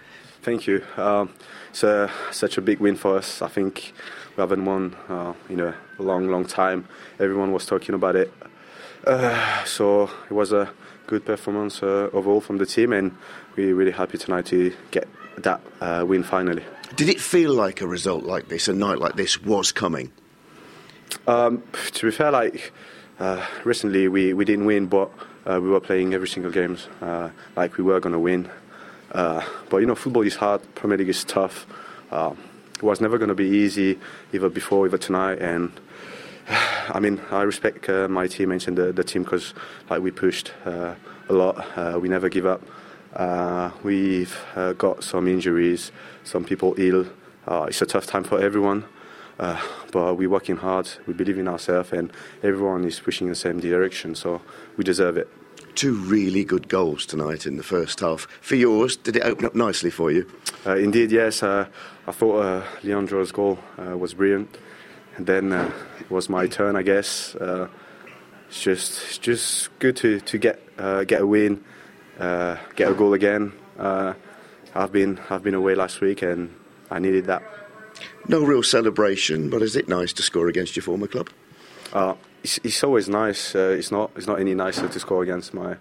[0.42, 0.82] Thank you.
[0.96, 1.34] Um,
[1.70, 3.42] it's a, such a big win for us.
[3.42, 3.92] I think
[4.38, 6.88] we haven't won uh, in a long, long time.
[7.20, 8.32] Everyone was talking about it.
[9.06, 10.72] Uh, so it was a
[11.08, 13.14] good performance uh, overall from the team, and
[13.58, 16.64] we're really happy tonight to get that uh, win finally.
[16.96, 20.14] Did it feel like a result like this, a night like this, was coming?
[21.28, 22.72] Um, to be fair, like
[23.20, 25.12] uh, recently we, we didn't win, but
[25.46, 28.50] uh, we were playing every single game uh, like we were going to win.
[29.12, 30.62] Uh, but you know, football is hard.
[30.76, 31.68] Premier League is tough.
[32.12, 32.34] Uh,
[32.76, 34.00] it was never going to be easy,
[34.32, 35.40] either before, either tonight.
[35.40, 35.74] And
[36.48, 39.54] I mean, I respect uh, my teammates and the, the team because
[39.90, 40.96] like we pushed a
[41.28, 42.02] lot.
[42.02, 42.62] we never give up.
[43.16, 45.94] Uh, we've uh, got some injuries,
[46.26, 47.06] some people ill.
[47.48, 48.84] Uh, it's a tough time for everyone,
[49.40, 49.62] uh,
[49.94, 50.90] but we're working hard.
[51.08, 52.12] We believe in ourselves, and
[52.44, 54.16] everyone is pushing in the same direction.
[54.16, 54.42] So
[54.76, 55.30] we deserve it.
[55.76, 58.28] Two really good goals tonight in the first half.
[58.42, 60.30] For yours, did it open up nicely for you?
[60.66, 61.42] Uh, indeed, yes.
[61.42, 61.68] Uh,
[62.08, 64.58] I thought Leandro's goal was brilliant,
[65.16, 67.36] and then it was my turn, I guess.
[67.40, 70.60] it's just it's just good to to get
[71.08, 71.64] get a win
[72.20, 73.54] uh, get a goal again.
[74.76, 76.54] Uh, I've been I've been away last week and
[76.92, 77.44] I needed that.
[78.28, 81.30] No real celebration, but is it nice to score against your former club?
[81.94, 83.56] Uh, it's, it's, always nice.
[83.56, 85.78] Uh, it's not it's not any nicer to score against my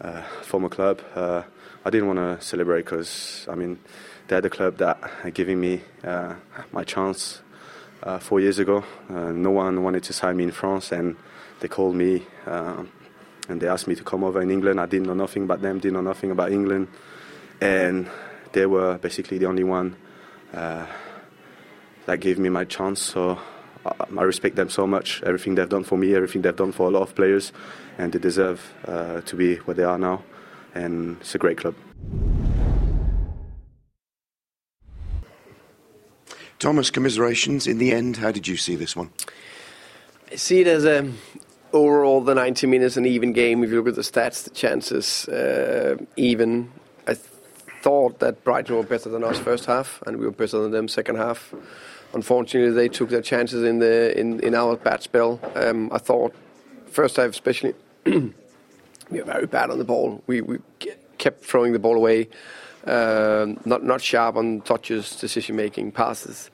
[0.00, 1.02] uh, former club.
[1.14, 1.42] Uh,
[1.84, 3.78] I didn't want to celebrate because I mean
[4.28, 5.82] they're the club that are giving me
[6.72, 7.42] my chance
[8.20, 8.84] four years ago.
[9.10, 11.16] no one wanted to sign me in France, and
[11.60, 14.80] they called me and they asked me to come over in England.
[14.80, 16.88] I didn't know nothing about them, didn't know nothing about England,
[17.62, 18.10] and
[18.52, 19.96] they were basically the only one
[20.52, 20.86] uh,
[22.06, 23.00] that gave me my chance.
[23.00, 23.38] So
[23.86, 25.22] I, I, respect them so much.
[25.22, 27.52] Everything they've done for me, everything they've done for a lot of players,
[27.98, 30.22] and they deserve uh, to be where they are now.
[30.74, 31.74] And it's a great club.
[36.58, 37.66] Thomas, commiserations.
[37.66, 39.10] In the end, how did you see this one?
[40.30, 41.12] I see it as a
[41.72, 43.62] overall the 90 minutes an even game.
[43.62, 46.72] If you look at the stats, the chances uh, even.
[47.82, 50.86] Thought that Brighton were better than us first half, and we were better than them
[50.86, 51.52] second half.
[52.14, 55.40] Unfortunately, they took their chances in the in, in our bad spell.
[55.56, 56.32] Um, I thought
[56.86, 57.74] first half especially
[58.06, 58.32] we
[59.10, 60.22] were very bad on the ball.
[60.28, 60.58] We we
[61.18, 62.28] kept throwing the ball away.
[62.86, 66.50] Uh, not not sharp on touches, decision making, passes,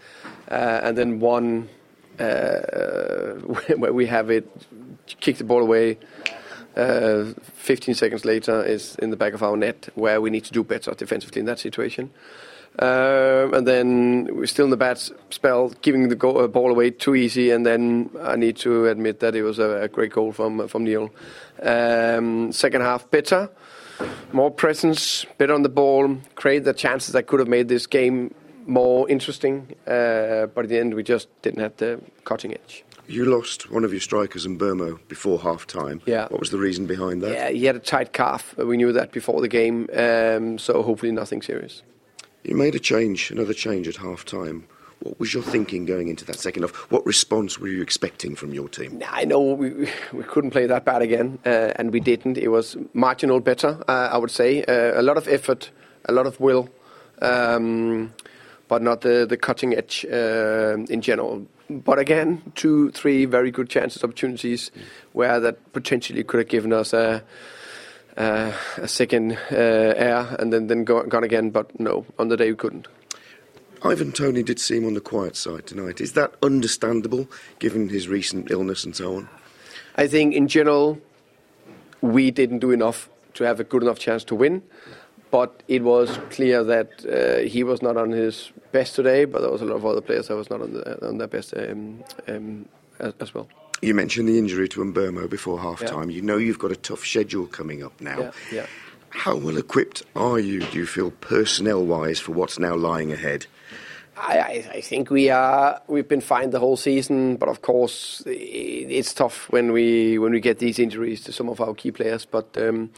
[0.50, 1.68] uh, and then one
[2.18, 3.34] uh,
[3.76, 4.48] where we have it,
[5.20, 5.98] kick the ball away.
[6.78, 10.52] Uh, 15 seconds later is in the back of our net, where we need to
[10.52, 12.10] do better defensively in that situation.
[12.78, 14.98] Um, and then we're still in the bad
[15.30, 17.50] spell, giving the go- uh, ball away too easy.
[17.50, 20.84] And then I need to admit that it was a, a great goal from from
[20.84, 21.10] Neal.
[21.60, 23.50] Um, second half better,
[24.32, 28.32] more presence, better on the ball, create the chances that could have made this game
[28.66, 29.74] more interesting.
[29.84, 32.84] Uh, but at the end, we just didn't have the cutting edge.
[33.08, 36.02] You lost one of your strikers in Mbeumo before half time.
[36.04, 36.28] Yeah.
[36.28, 37.32] What was the reason behind that?
[37.32, 38.54] Yeah, he had a tight calf.
[38.58, 41.82] We knew that before the game, um, so hopefully nothing serious.
[42.44, 44.66] You made a change, another change at half time.
[45.00, 46.74] What was your thinking going into that second half?
[46.90, 49.02] What response were you expecting from your team?
[49.08, 52.36] I know we, we couldn't play that bad again, uh, and we didn't.
[52.36, 54.64] It was marginal better, uh, I would say.
[54.64, 55.70] Uh, a lot of effort,
[56.04, 56.68] a lot of will,
[57.22, 58.12] um,
[58.68, 61.46] but not the, the cutting edge uh, in general.
[61.70, 64.70] But again, two, three very good chances, opportunities
[65.12, 67.22] where that potentially could have given us a,
[68.16, 71.50] a, a second uh, air and then, then go, gone again.
[71.50, 72.88] But no, on the day we couldn't.
[73.82, 76.00] Ivan Toney did seem on the quiet side tonight.
[76.00, 77.28] Is that understandable
[77.58, 79.28] given his recent illness and so on?
[79.96, 80.98] I think in general,
[82.00, 84.62] we didn't do enough to have a good enough chance to win.
[85.30, 89.50] But it was clear that uh, he was not on his best today, but there
[89.50, 92.02] was a lot of other players that was not on, the, on their best um,
[92.26, 93.48] um, as, as, well.
[93.82, 96.10] You mentioned the injury to Mbeumo before half time.
[96.10, 96.16] Yeah.
[96.16, 98.18] You know you've got a tough schedule coming up now.
[98.18, 98.66] Yeah, yeah.
[99.10, 103.46] How well equipped are you, do you feel, personnel wise, for what's now lying ahead?
[104.20, 105.80] I, I, think we are.
[105.86, 110.40] We've been fine the whole season, but of course it's tough when we when we
[110.40, 112.24] get these injuries to some of our key players.
[112.24, 112.90] But um,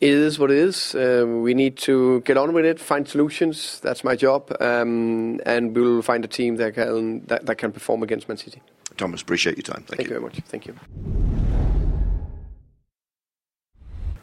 [0.00, 0.94] it is what it is.
[0.94, 3.80] Uh, we need to get on with it, find solutions.
[3.80, 8.02] That's my job, um, and we'll find a team that can that, that, can perform
[8.02, 8.60] against Man City.
[8.96, 9.84] Thomas, appreciate your time.
[9.84, 10.14] Thank, Thank you.
[10.14, 10.40] you very much.
[10.48, 10.74] Thank you.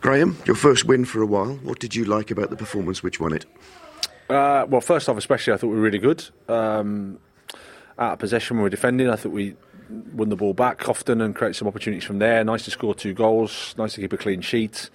[0.02, 1.54] Graham, your first win for a while.
[1.64, 3.02] What did you like about the performance?
[3.02, 3.46] Which won it?
[4.30, 6.24] Uh, well, first off, especially, I thought we were really good.
[6.48, 7.20] Um,
[8.00, 9.10] out of possession, when we were defending.
[9.10, 9.56] I thought we
[10.14, 12.44] won the ball back often and created some opportunities from there.
[12.44, 13.76] Nice to score two goals.
[13.78, 14.90] Nice to keep a clean sheet.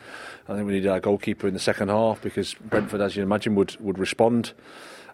[0.48, 3.54] I think we needed our goalkeeper in the second half because Brentford, as you imagine,
[3.54, 4.52] would would respond.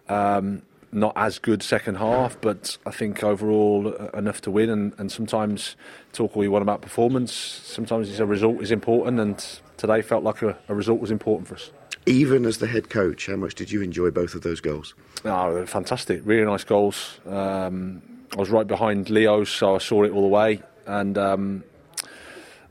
[0.07, 4.69] Um, not as good second half, but I think overall uh, enough to win.
[4.69, 5.75] And, and sometimes
[6.13, 7.33] talk all you want about performance.
[7.33, 11.49] Sometimes it's a result is important, and today felt like a, a result was important
[11.49, 11.71] for us
[12.05, 14.93] even as the head coach, how much did you enjoy both of those goals?
[15.23, 16.21] Oh, fantastic!
[16.23, 17.19] Really nice goals.
[17.25, 18.01] Um,
[18.35, 21.63] I was right behind Leo, so I saw it all the way, and um,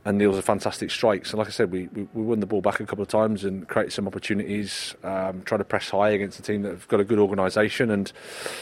[0.04, 1.24] and Neal's a fantastic strike.
[1.26, 3.44] So, like I said, we, we, we won the ball back a couple of times
[3.44, 4.94] and created some opportunities.
[5.02, 8.12] Um, try to press high against a team that have got a good organisation, and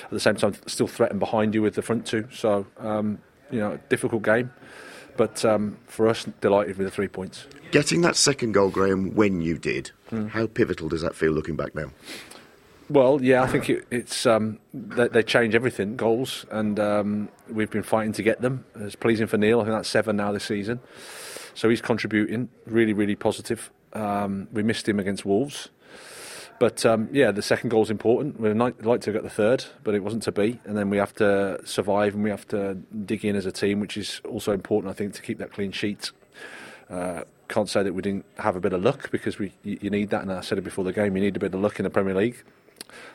[0.05, 2.29] at the same time still threaten behind you with the front two.
[2.33, 3.19] So, um,
[3.51, 4.53] you know, difficult game.
[5.17, 7.47] But um, for us, delighted with the three points.
[7.71, 10.31] Getting that second goal, Graham, when you did, mm.
[10.31, 11.91] how pivotal does that feel looking back now?
[12.91, 17.71] Well, yeah, I think it, it's um, they, they, change everything, goals, and um, we've
[17.71, 18.67] been fighting to get them.
[18.75, 19.61] It's pleasing for Neal.
[19.61, 20.81] I think that's seven now this season,
[21.55, 23.71] so he's contributing really, really positive.
[23.95, 25.71] Um, we missed him against Wolves,
[26.59, 28.41] but um, yeah, the second goal is important.
[28.41, 30.61] We'd like to get the third, but it wasn't to be.
[30.65, 33.81] And then we have to survive and we have to dig in as a team,
[33.81, 36.11] which is also important, I think, to keep that clean sheet.
[36.89, 40.11] Uh, can't say that we didn't have a bit of luck because we you need
[40.11, 41.17] that, and I said it before the game.
[41.17, 42.43] You need a bit of luck in the Premier League.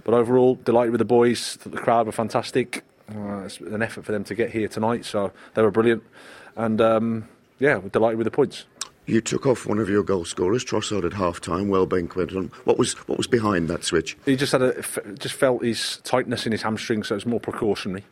[0.03, 1.57] But overall, delighted with the boys.
[1.57, 2.83] The crowd were fantastic.
[3.13, 6.03] Uh, it's an effort for them to get here tonight, so they were brilliant.
[6.55, 7.27] And um,
[7.59, 8.65] yeah, we're delighted with the points.
[9.07, 11.69] You took off one of your goal scorers, Trossard, at half time.
[11.69, 12.51] Welbeck went on.
[12.65, 14.17] What was what was behind that switch?
[14.25, 14.73] He just had a,
[15.17, 18.03] just felt his tightness in his hamstring, so it was more precautionary.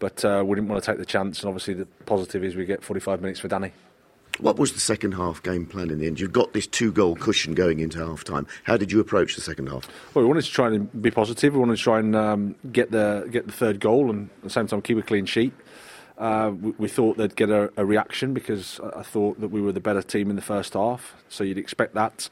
[0.00, 2.66] But uh, we didn't want to take the chance, and obviously the positive is we
[2.66, 3.72] get 45 minutes for Danny.
[4.38, 6.20] What was the second half game plan in the end?
[6.20, 8.46] You've got this two goal cushion going into half time.
[8.64, 9.88] How did you approach the second half?
[10.12, 11.54] Well, we wanted to try and be positive.
[11.54, 14.50] We wanted to try and um, get the get the third goal and at the
[14.50, 15.54] same time keep a clean sheet.
[16.16, 19.72] Uh, we, we, thought they'd get a, a, reaction because I thought that we were
[19.72, 22.30] the better team in the first half, so you'd expect that.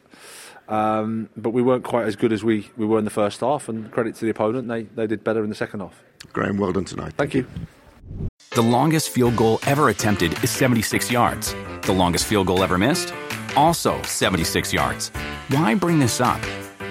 [0.69, 3.69] Um, but we weren't quite as good as we, we were in the first half,
[3.69, 6.01] and credit to the opponent, they, they did better in the second half.
[6.33, 7.15] Graham, well done tonight.
[7.17, 7.47] Thank you.
[8.51, 11.55] The longest field goal ever attempted is 76 yards.
[11.83, 13.13] The longest field goal ever missed?
[13.57, 15.09] Also 76 yards.
[15.49, 16.41] Why bring this up?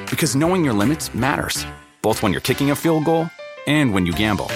[0.10, 1.66] Because knowing your limits matters,
[2.02, 3.30] both when you're kicking a field goal
[3.68, 4.52] and when you gamble.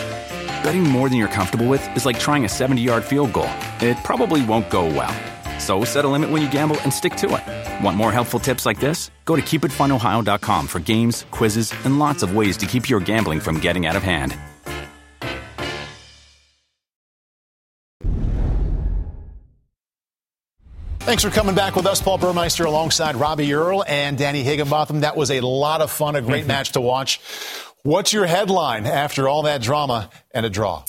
[0.66, 3.52] Betting more than you're comfortable with is like trying a 70 yard field goal,
[3.82, 5.14] it probably won't go well.
[5.60, 7.84] So set a limit when you gamble and stick to it.
[7.84, 9.12] Want more helpful tips like this?
[9.26, 13.60] Go to keepitfunohio.com for games, quizzes, and lots of ways to keep your gambling from
[13.60, 14.36] getting out of hand.
[21.02, 25.02] Thanks for coming back with us, Paul Burmeister, alongside Robbie Earle and Danny Higginbotham.
[25.02, 26.48] That was a lot of fun, a great mm-hmm.
[26.48, 27.22] match to watch.
[27.86, 30.86] What's your headline after all that drama and a draw?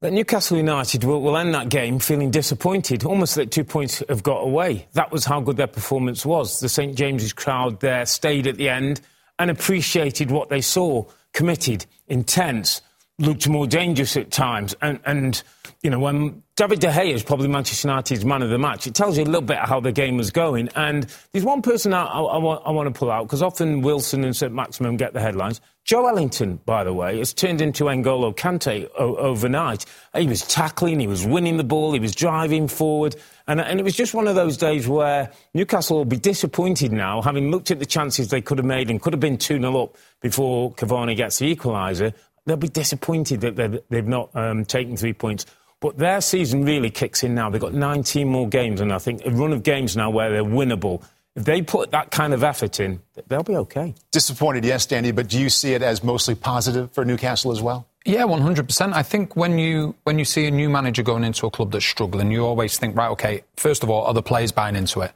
[0.00, 4.22] That Newcastle United will, will end that game feeling disappointed, almost that two points have
[4.22, 4.88] got away.
[4.94, 6.60] That was how good their performance was.
[6.60, 9.02] The St James's crowd there stayed at the end
[9.38, 11.04] and appreciated what they saw.
[11.34, 12.80] Committed, intense,
[13.18, 14.74] looked more dangerous at times.
[14.80, 15.42] And, and
[15.82, 18.94] you know, when David De Gea is probably Manchester United's man of the match, it
[18.94, 20.68] tells you a little bit how the game was going.
[20.74, 23.82] And there's one person I, I, I, want, I want to pull out, because often
[23.82, 25.60] Wilson and St Maximin get the headlines.
[25.84, 29.84] Joelinton, by the way, has turned into N'Golo Kante o- overnight.
[30.14, 33.16] He was tackling, he was winning the ball, he was driving forward.
[33.48, 37.20] And, and it was just one of those days where Newcastle will be disappointed now,
[37.20, 39.82] having looked at the chances they could have made and could have been 2 0
[39.82, 42.14] up before Cavani gets the equaliser
[42.46, 45.46] they'll be disappointed that they've not um, taken three points.
[45.80, 47.50] But their season really kicks in now.
[47.50, 50.44] They've got 19 more games, and I think a run of games now where they're
[50.44, 51.04] winnable.
[51.34, 53.94] If they put that kind of effort in, they'll be okay.
[54.12, 57.88] Disappointed, yes, Danny, but do you see it as mostly positive for Newcastle as well?
[58.04, 58.94] Yeah, one hundred percent.
[58.94, 61.84] I think when you when you see a new manager going into a club that's
[61.86, 65.12] struggling, you always think, right, okay, first of all, are the players buying into it?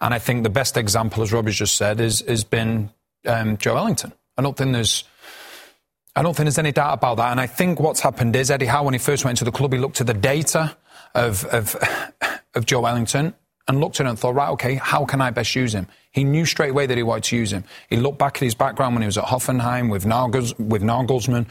[0.00, 2.90] And I think the best example, as Robbie's just said, is has been
[3.24, 4.12] um, Ellington.
[4.36, 5.04] I don't think there's
[6.16, 7.32] I don't think there's any doubt about that.
[7.32, 9.72] And I think what's happened is Eddie Howe, when he first went to the club,
[9.72, 10.76] he looked at the data
[11.14, 11.74] of, of,
[12.54, 13.34] of Joelinton
[13.66, 15.88] and looked at it and thought, right, okay, how can I best use him?
[16.12, 17.64] He knew straight away that he wanted to use him.
[17.88, 21.46] He looked back at his background when he was at Hoffenheim with, Nagels, with Nagelsmann.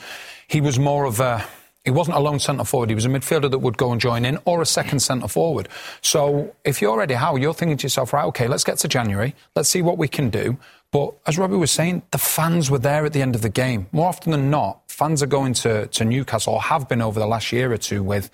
[0.47, 1.43] He was more of a,
[1.83, 2.89] he wasn't a lone centre forward.
[2.89, 5.67] He was a midfielder that would go and join in, or a second centre forward.
[6.01, 9.35] So if you're Eddie Howe, you're thinking to yourself, right, okay, let's get to January.
[9.55, 10.57] Let's see what we can do.
[10.93, 13.87] But as Robbie was saying, the fans were there at the end of the game.
[13.91, 17.25] More often than not, fans are going to, to Newcastle, or have been over the
[17.25, 18.29] last year or two, with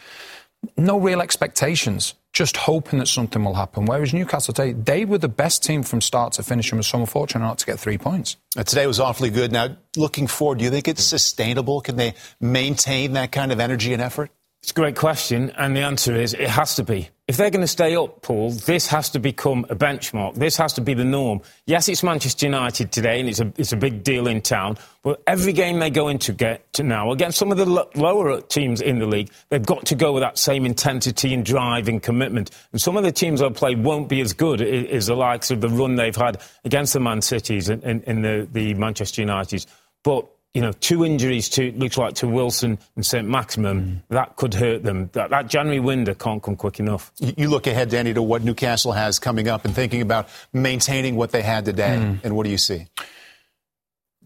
[0.75, 3.85] no real expectations, just hoping that something will happen.
[3.85, 7.05] Whereas Newcastle today, they were the best team from start to finish and were so
[7.05, 8.35] fortunate not to get three points.
[8.53, 9.53] Today was awfully good.
[9.53, 11.79] Now, looking forward, do you think it's sustainable?
[11.79, 14.31] Can they maintain that kind of energy and effort?
[14.61, 17.09] It's a great question, and the answer is it has to be.
[17.29, 20.33] If they're going to stay up, Paul, this has to become a benchmark.
[20.33, 21.41] This has to be the norm.
[21.67, 25.21] Yes, it's Manchester United today, and it's a, it's a big deal in town, but
[25.27, 28.81] every game they go into get to now against some of the lo- lower teams
[28.81, 32.49] in the league, they've got to go with that same intensity and drive and commitment.
[32.71, 35.61] And some of the teams they'll play won't be as good as the likes of
[35.61, 39.67] the run they've had against the Man Cities and, and, and the, the Manchester Uniteds.
[40.01, 44.01] But you know, two injuries to looks like to Wilson and St Maximin, mm.
[44.09, 45.09] that could hurt them.
[45.13, 47.12] That, that, January window can't come quick enough.
[47.19, 51.31] You look ahead, Danny, to what Newcastle has coming up and thinking about maintaining what
[51.31, 51.97] they had today.
[52.01, 52.19] Mm.
[52.23, 52.88] And what do you see?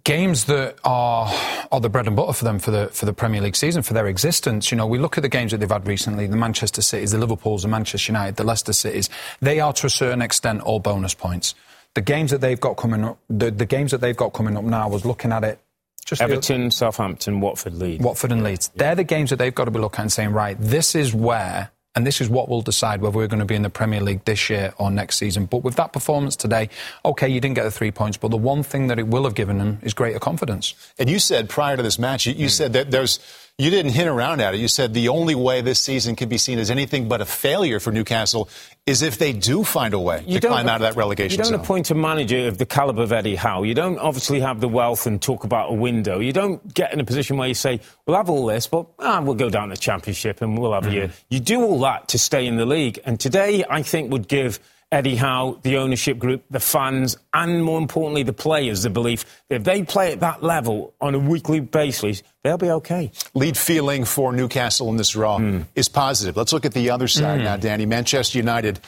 [0.06, 1.34] Games that are
[1.72, 3.94] are the bread and butter for them for the for the Premier League season for
[3.94, 4.70] their existence.
[4.70, 7.20] You know, we look at the games that they've had recently: the Manchester Cities, the
[7.20, 9.10] Liverpool's, the Manchester United, the Leicester Cities.
[9.42, 11.56] They are to a certain extent all bonus points
[11.94, 14.64] the games that they've got coming up, the, the games that they've got coming up
[14.64, 15.60] now, was looking at it
[16.04, 18.04] just Everton, Southampton, Watford, Leeds.
[18.04, 18.72] Watford and Leeds.
[18.74, 18.84] Yeah.
[18.84, 21.14] They're the games that they've got to be looking at and saying, right, this is
[21.14, 24.02] where, and this is what will decide whether we're going to be in the Premier
[24.02, 25.46] League this year or next season.
[25.46, 26.70] But with that performance today,
[27.06, 29.36] okay, you didn't get the three points, but the one thing that it will have
[29.36, 30.74] given them is greater confidence.
[30.98, 32.52] And you said prior to this match, you, you mm.
[32.52, 33.20] said that there's
[33.60, 34.60] you didn't hint around at it.
[34.60, 37.80] You said the only way this season can be seen as anything but a failure
[37.80, 38.50] for Newcastle
[38.86, 41.44] is if they do find a way you to climb out of that relegation You
[41.44, 41.60] don't zone.
[41.62, 43.64] appoint a manager of the calibre of Eddie Howe.
[43.64, 46.20] You don't obviously have the wealth and talk about a window.
[46.20, 49.22] You don't get in a position where you say, we'll have all this, but ah,
[49.22, 50.92] we'll go down the championship and we'll have mm-hmm.
[50.92, 51.12] a year.
[51.30, 53.00] You do all that to stay in the league.
[53.06, 54.60] And today, I think, would give
[54.94, 59.56] Eddie Howe, the ownership group, the fans, and more importantly, the players, the belief that
[59.56, 63.12] if they play at that level on a weekly basis, they'll be okay.
[63.34, 65.66] Lead feeling for Newcastle in this draw mm.
[65.74, 66.38] is positive.
[66.38, 67.46] Let's look at the other side mm.
[67.46, 67.88] now, Danny.
[67.88, 68.80] Manchester United.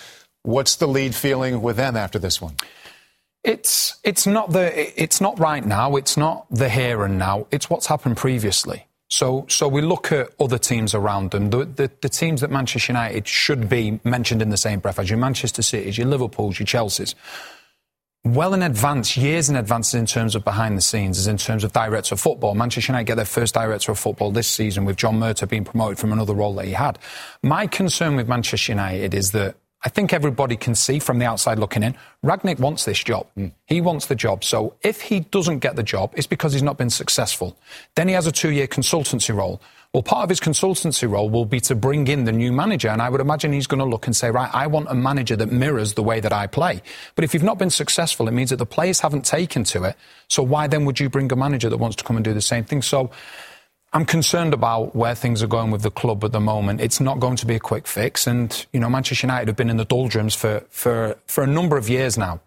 [0.44, 2.56] What's the lead feeling with them after this one?
[3.44, 5.96] It's it's not the it's not right now.
[5.96, 7.48] It's not the here and now.
[7.50, 8.86] It's what's happened previously.
[9.10, 11.52] So, so we look at other teams around them.
[11.52, 15.10] The, the, the, teams that Manchester United should be mentioned in the same breath as
[15.10, 17.14] your Manchester Cities, your Liverpools, your Chelseas.
[18.24, 21.64] well in advance, years in advance in terms of behind the scenes, as in terms
[21.64, 22.56] of director of football.
[22.56, 26.00] Manchester United get their first director of football this season with John Murtough being promoted
[26.00, 26.98] from another role that he had.
[27.44, 29.56] My concern with Manchester United is that
[29.86, 33.28] I think everybody can see from the outside looking in, Rangnick wants this job.
[33.38, 33.52] Mm.
[33.68, 34.44] He wants the job.
[34.44, 37.56] So if he doesn't get the job, it's because he's not been successful.
[37.94, 39.62] Then he has a two year consultancy role.
[39.94, 42.90] Well, part of his consultancy role will be to bring in the new manager.
[42.90, 45.36] And I would imagine he's going to look and say, right, I want a manager
[45.36, 46.82] that mirrors the way that I play.
[47.14, 49.96] But if you've not been successful, it means that the players haven't taken to it.
[50.30, 52.42] So why then would you bring a manager that wants to come and do the
[52.42, 52.82] same thing?
[52.82, 53.12] So
[53.96, 56.82] I'm concerned about where things are going with the club at the moment.
[56.82, 58.28] It's not going to be a quick fix.
[58.28, 61.78] And, you know, Manchester United have been in the doldrums for, for, for a number
[61.78, 62.42] of years now.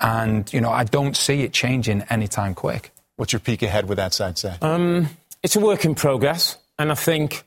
[0.00, 2.90] And, you know, I don't see it changing anytime quick.
[3.14, 4.56] What's your peek ahead with that side say?
[4.60, 5.08] Um,
[5.44, 6.56] it's a work in progress.
[6.80, 7.44] And I think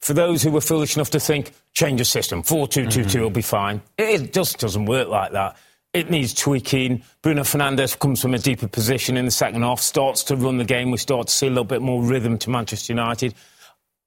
[0.00, 3.00] for those who were foolish enough to think, change the system, 4 2 2 2
[3.00, 3.20] mm-hmm.
[3.22, 5.56] will be fine, it just doesn't work like that.
[5.94, 7.04] It needs tweaking.
[7.22, 10.64] Bruno Fernandes comes from a deeper position in the second half, starts to run the
[10.64, 10.90] game.
[10.90, 13.32] We start to see a little bit more rhythm to Manchester United.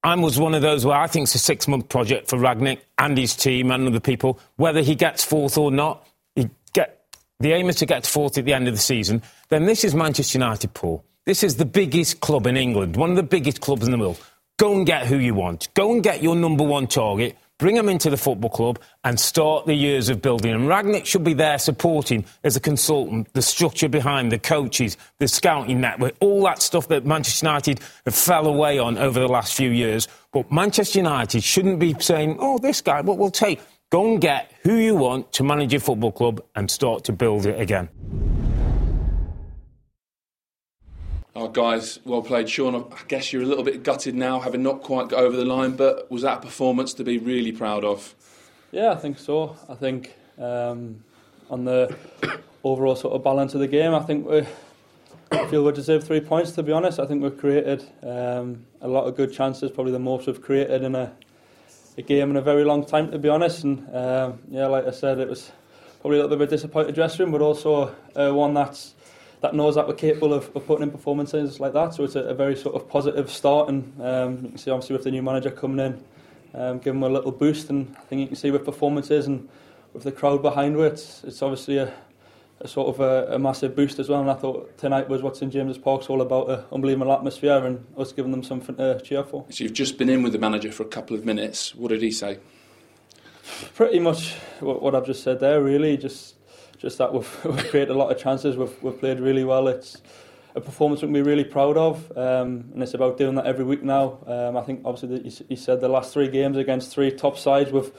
[0.03, 2.79] I was one of those where I think it's a six month project for Rangnick
[2.97, 4.37] and his team and other people.
[4.57, 6.05] Whether he gets fourth or not,
[6.73, 7.05] get,
[7.39, 9.23] the aim is to get to fourth at the end of the season.
[9.47, 11.05] Then this is Manchester United, Paul.
[11.25, 14.19] This is the biggest club in England, one of the biggest clubs in the world.
[14.57, 15.73] Go and get who you want.
[15.73, 19.65] Go and get your number one target bring them into the football club and start
[19.65, 20.53] the years of building.
[20.53, 25.27] And Rangnick should be there supporting as a consultant the structure behind the coaches, the
[25.27, 29.53] scouting network, all that stuff that Manchester United have fell away on over the last
[29.53, 30.07] few years.
[30.31, 33.59] But Manchester United shouldn't be saying, oh, this guy, what we'll take.
[33.89, 37.45] Go and get who you want to manage your football club and start to build
[37.45, 37.87] it again.
[41.39, 42.73] Oh, guys, well played, Sean.
[42.73, 45.75] I guess you're a little bit gutted now, having not quite got over the line,
[45.75, 48.15] but was that a performance to be really proud of?
[48.71, 49.55] Yeah, I think so.
[49.69, 51.03] I think um,
[51.51, 51.95] on the
[52.63, 54.47] overall sort of balance of the game, I think we
[55.49, 56.53] feel we deserve three points.
[56.53, 59.99] To be honest, I think we've created um, a lot of good chances, probably the
[59.99, 61.13] most we've created in a,
[61.99, 63.11] a game in a very long time.
[63.11, 65.51] To be honest, and um, yeah, like I said, it was
[66.01, 68.95] probably a little bit of a disappointed dressing room, but also uh, one that's
[69.41, 71.93] that knows that we're capable of, of putting in performances like that.
[71.93, 74.95] So it's a, a very sort of positive start, and um, you can see obviously
[74.95, 76.03] with the new manager coming in,
[76.59, 79.47] um, give them a little boost, and I think you can see with performances and
[79.93, 81.93] with the crowd behind it, it's, it's obviously a,
[82.59, 84.21] a sort of a, a, massive boost as well.
[84.21, 87.85] And I thought tonight was what's in James's Park's all about an unbelievable atmosphere and
[87.97, 89.45] us giving them something to cheer for.
[89.49, 91.75] So you've just been in with the manager for a couple of minutes.
[91.75, 92.39] What did he say?
[93.75, 95.61] Pretty much what, what I've just said there.
[95.61, 96.35] Really, just
[96.77, 98.55] just that we've, we've created a lot of chances.
[98.55, 99.67] We've, we've played really well.
[99.67, 100.01] It's
[100.55, 103.63] a performance we can be really proud of, um, and it's about doing that every
[103.63, 104.17] week now.
[104.25, 107.71] Um, I think obviously you he said the last three games against three top sides
[107.71, 107.91] we've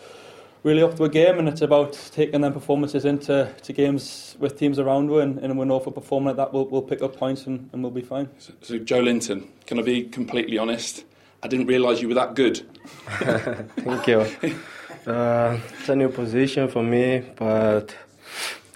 [0.65, 4.59] really up to a game, and it's about taking them performances into to games with
[4.59, 7.47] teams around you, and, and when Norfolk perform like that, we'll, we'll pick up points
[7.47, 8.29] and, and we'll be fine.
[8.39, 11.05] So, so Joelinton, can I be completely honest?
[11.43, 12.67] I didn't realise you were that good.
[13.07, 14.27] Thank you.
[15.07, 17.95] Uh, it's a new position for me, but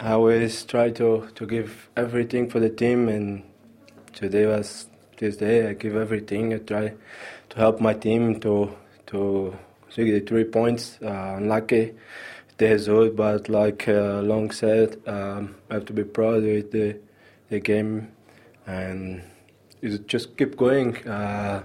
[0.02, 3.44] I always try to, to give everything for the team, and
[4.12, 4.88] today was
[5.18, 5.68] this day.
[5.68, 6.52] I give everything.
[6.52, 6.94] I try
[7.50, 8.76] to help my team to
[9.06, 9.54] to
[9.94, 10.98] get the three points.
[11.00, 11.94] Uh, unlucky
[12.56, 16.98] the result, but like uh, Long said, um, I have to be proud with the
[17.48, 18.10] the game,
[18.66, 19.22] and
[20.06, 20.96] just keep going.
[21.06, 21.62] Uh,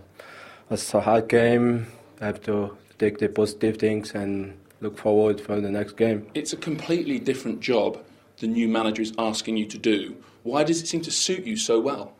[0.70, 1.88] it's a hard game.
[2.22, 6.28] I have to take the positive things and look forward for the next game.
[6.36, 7.98] It's a completely different job
[8.40, 10.16] the new manager is asking you to do.
[10.44, 12.14] Why does it seem to suit you so well?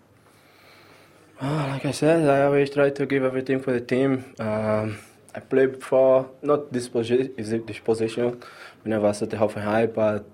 [1.40, 4.26] Uh, like I said, I always try to give everything for the team.
[4.40, 4.98] Um,
[5.36, 8.42] I played before, not this, position, this position,
[8.84, 10.28] whenever I set the high, but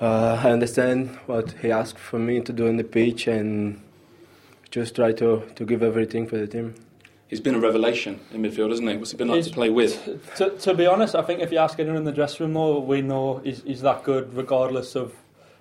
[0.00, 3.80] uh, I understand what he asked for me to do on the pitch and
[4.72, 6.74] just try to, to give everything for the team
[7.32, 8.96] he's been a revelation in midfield, hasn't he?
[8.98, 10.36] What's he been like he's, to play with?
[10.36, 12.78] To, to, be honest, I think if you ask anyone in the dressing room, though,
[12.78, 15.14] we know he's, he's that good, regardless of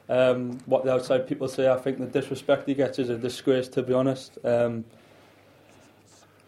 [0.09, 1.69] um, what the outside people say.
[1.69, 4.37] I think the disrespect he gets is a disgrace, to be honest.
[4.43, 4.83] Um,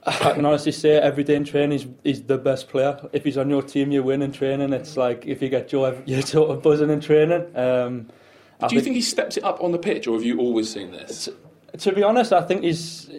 [0.05, 2.99] I can honestly say every day in training he's, he's the best player.
[3.13, 4.74] If he's on your team, you win in training.
[4.74, 7.43] It's like if you get Joe, you're sort of buzzing in training.
[7.55, 8.09] Um,
[8.67, 10.69] Do you think, think he steps it up on the pitch, or have you always
[10.69, 11.30] seen this?
[11.71, 13.09] To, to be honest, I think he's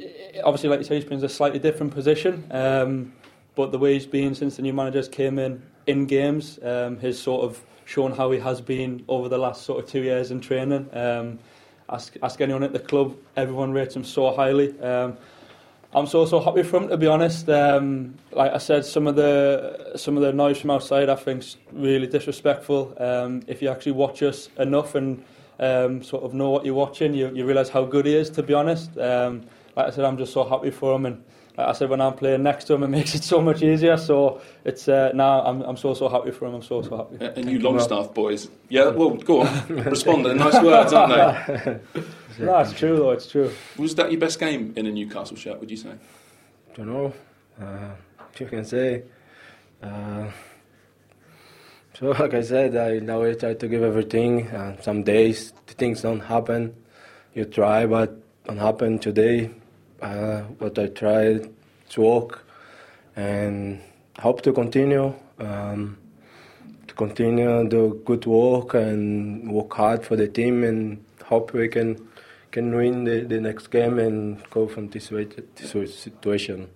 [0.42, 2.44] obviously, like you say, he's been in a slightly different position.
[2.50, 3.12] Um,
[3.54, 7.18] but the way he's been since the new managers came in in games, um, has
[7.18, 10.40] sort of shown how he has been over the last sort of two years in
[10.40, 10.88] training.
[10.92, 11.38] Um,
[11.88, 14.78] ask, ask anyone at the club, everyone rates him so highly.
[14.80, 15.16] Um,
[15.94, 17.48] I'm so so happy for him to be honest.
[17.48, 21.56] Um, like I said, some of the some of the noise from outside I think's
[21.72, 22.96] really disrespectful.
[22.98, 25.22] Um, if you actually watch us enough and
[25.60, 28.28] um, sort of know what you're watching, you, you realise how good he is.
[28.30, 29.42] To be honest, um,
[29.76, 31.24] like I said, I'm just so happy for him, and
[31.56, 33.96] like I said, when I'm playing next to him, it makes it so much easier.
[33.96, 36.54] So it's uh, now I'm, I'm so so happy for him.
[36.54, 37.40] I'm so so happy.
[37.40, 38.88] And you Longstaff boys, yeah.
[38.88, 40.26] Well, go on, respond.
[40.26, 41.80] They're nice words, aren't they?
[42.40, 43.10] no, it's true though.
[43.10, 43.52] It's true.
[43.78, 45.60] Was that your best game in a Newcastle shirt?
[45.60, 45.92] Would you say?
[46.74, 47.12] Don't know.
[47.60, 47.94] Uh,
[48.38, 49.04] you can say.
[49.82, 50.26] Uh,
[51.98, 54.48] so, like I said, I always try to give everything.
[54.48, 56.74] Uh, some days things don't happen.
[57.34, 59.50] You try, but don't happen today.
[60.04, 61.40] Uh, but I try
[61.88, 62.44] to work
[63.16, 63.80] and
[64.18, 65.14] hope to continue.
[65.38, 65.96] Um,
[66.86, 71.96] to continue the good work and work hard for the team and hope we can
[72.50, 76.68] can win the, the next game and go from this, way, this situation.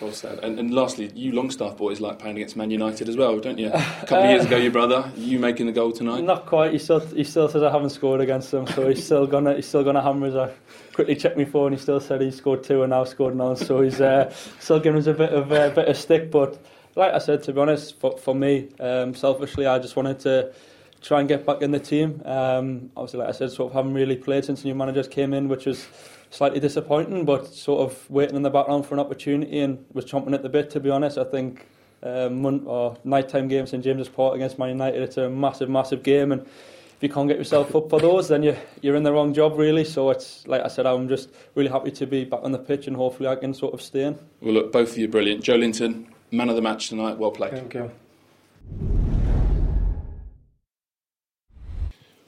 [0.00, 0.40] Well said.
[0.40, 3.68] And, and, lastly, you Longstaff boys like playing against Man United as well, don't you?
[3.68, 6.22] A couple of years ago, your brother, you making the goal tonight?
[6.22, 6.72] Not quite.
[6.72, 9.66] He still he still says I haven't scored against them, so he's still gonna he's
[9.66, 10.34] still gonna hammer us.
[10.34, 11.72] I quickly checked my phone.
[11.72, 13.56] He still said he scored two and now scored none.
[13.56, 14.30] So he's uh,
[14.60, 16.30] still giving us a bit of uh, bit of stick.
[16.30, 16.62] But
[16.94, 20.52] like I said, to be honest, for for me, um, selfishly, I just wanted to
[21.00, 22.20] try and get back in the team.
[22.26, 25.32] Um, obviously, like I said, sort of haven't really played since the new managers came
[25.32, 25.86] in, which was
[26.30, 30.34] slightly disappointing, but sort of waiting in the background for an opportunity and was chomping
[30.34, 30.70] at the bit.
[30.70, 31.66] To be honest, I think
[32.02, 36.32] um, or nighttime game St James's Park against Man United, it's a massive, massive game,
[36.32, 39.34] and if you can't get yourself up for those, then you're you're in the wrong
[39.34, 39.84] job really.
[39.84, 42.86] So it's like I said, I'm just really happy to be back on the pitch,
[42.86, 44.18] and hopefully I can sort of stay in.
[44.40, 45.44] Well, look, both of you brilliant.
[45.44, 47.18] Joelinton, man of the match tonight.
[47.18, 47.52] Well played.
[47.52, 48.95] Thank you.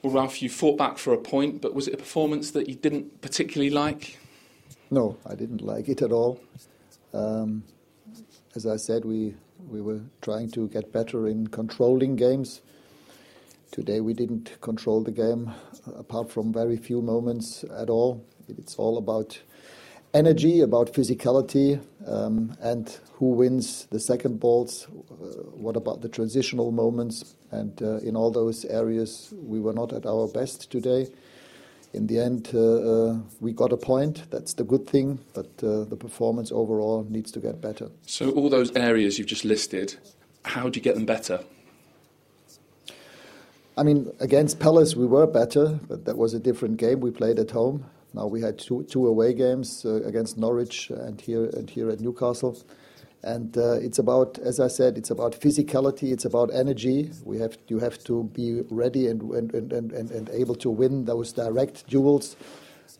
[0.08, 2.74] Well, Ralph, you fought back for a point, but was it a performance that you
[2.74, 4.18] didn't particularly like?
[4.90, 6.40] No, I didn't like it at all.
[7.12, 7.62] Um,
[8.56, 9.34] as I said, we
[9.68, 12.62] we were trying to get better in controlling games.
[13.70, 15.52] Today we didn't control the game,
[15.94, 18.24] apart from very few moments at all.
[18.48, 19.38] It's all about
[20.14, 24.86] energy, about physicality, um, and who wins the second balls.
[25.10, 25.24] Uh,
[25.56, 27.34] what about the transitional moments?
[27.50, 31.08] And uh, in all those areas, we were not at our best today.
[31.94, 34.30] In the end, uh, uh we got a point.
[34.30, 37.88] That's the good thing, but uh, the performance overall needs to get better.
[38.06, 39.96] So, all those areas you've just listed,
[40.44, 41.40] how do you get them better?
[43.78, 47.00] I mean, against Palace we were better, but that was a different game.
[47.00, 47.84] We played at home.
[48.14, 52.00] Now we had two, two away games uh, against Norwich and here and here at
[52.00, 52.56] Newcastle.
[53.22, 57.10] And uh, it's about, as I said, it's about physicality, it's about energy.
[57.24, 61.04] We have, you have to be ready and, and, and, and, and able to win
[61.04, 62.36] those direct duels.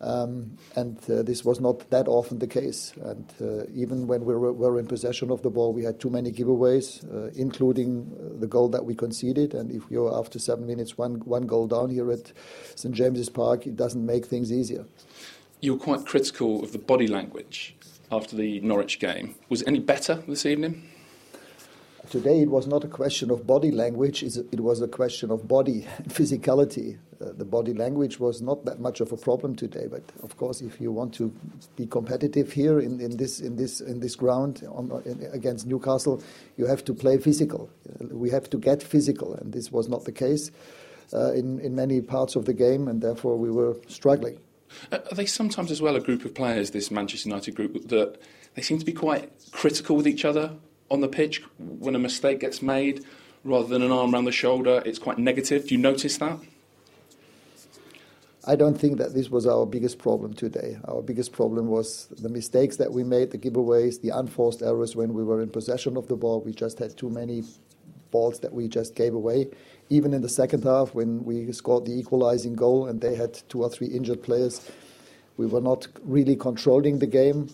[0.01, 2.93] Um, and uh, this was not that often the case.
[3.03, 6.31] And uh, even when we were, in possession of the ball, we had too many
[6.31, 9.55] giveaways, uh, including the goal that we conceded.
[9.55, 12.33] And if you're after seven minutes one, one goal down here at
[12.77, 14.85] St James's Park, it doesn't make things easier.
[15.61, 17.75] You were quite critical of the body language
[18.13, 19.35] after the Norwich game.
[19.49, 20.89] Was it any better this evening?
[22.11, 25.87] Today it was not a question of body language, it was a question of body
[26.05, 26.97] physicality.
[27.21, 30.63] Uh, the body language was not that much of a problem today, but of course,
[30.63, 31.31] if you want to
[31.77, 36.23] be competitive here in, in this in this in this ground on, in, against Newcastle,
[36.57, 37.69] you have to play physical.
[38.01, 40.51] Uh, we have to get physical, and this was not the case
[41.13, 44.39] uh, in in many parts of the game, and therefore we were struggling.
[44.91, 48.17] Uh, are they sometimes as well a group of players, this Manchester United group, that
[48.55, 50.53] they seem to be quite critical with each other
[50.91, 53.05] on the pitch when a mistake gets made,
[53.45, 54.83] rather than an arm around the shoulder?
[54.85, 55.69] It's quite negative.
[55.69, 56.39] Do you notice that?
[58.47, 60.79] I don't think that this was our biggest problem today.
[60.85, 65.13] Our biggest problem was the mistakes that we made, the giveaways, the unforced errors when
[65.13, 66.41] we were in possession of the ball.
[66.41, 67.45] We just had too many
[68.11, 69.49] balls that we just gave away
[69.91, 73.63] even in the second half when we scored the equalizing goal and they had two
[73.63, 74.71] or three injured players,
[75.37, 77.49] we were not really controlling the game,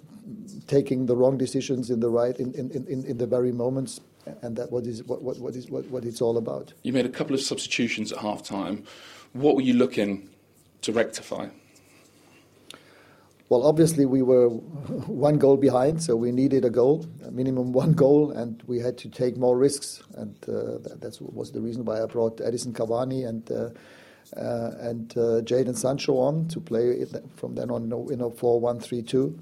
[0.67, 4.01] taking the wrong decisions in the right in, in, in, in the very moments.
[4.41, 6.73] And that what is what, what, what is what, what it's all about.
[6.83, 8.85] You made a couple of substitutions at half time.
[9.33, 10.31] What were you looking
[10.81, 11.49] to rectify?
[13.51, 17.93] Well, obviously, we were one goal behind, so we needed a goal, a minimum one
[17.93, 20.03] goal, and we had to take more risks.
[20.15, 23.69] And uh, that that's, was the reason why I brought Edison Cavani and uh,
[24.37, 27.05] uh, and uh, Jadon Sancho on to play
[27.37, 29.39] from then on in a 4 1 3 2.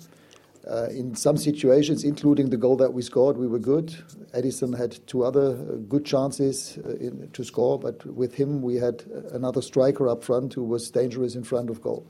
[0.71, 3.95] Uh, in some situations, including the goal that we scored, we were good.
[4.33, 9.03] Edison had two other uh, good chances in, to score, but with him, we had
[9.33, 12.07] another striker up front who was dangerous in front of goal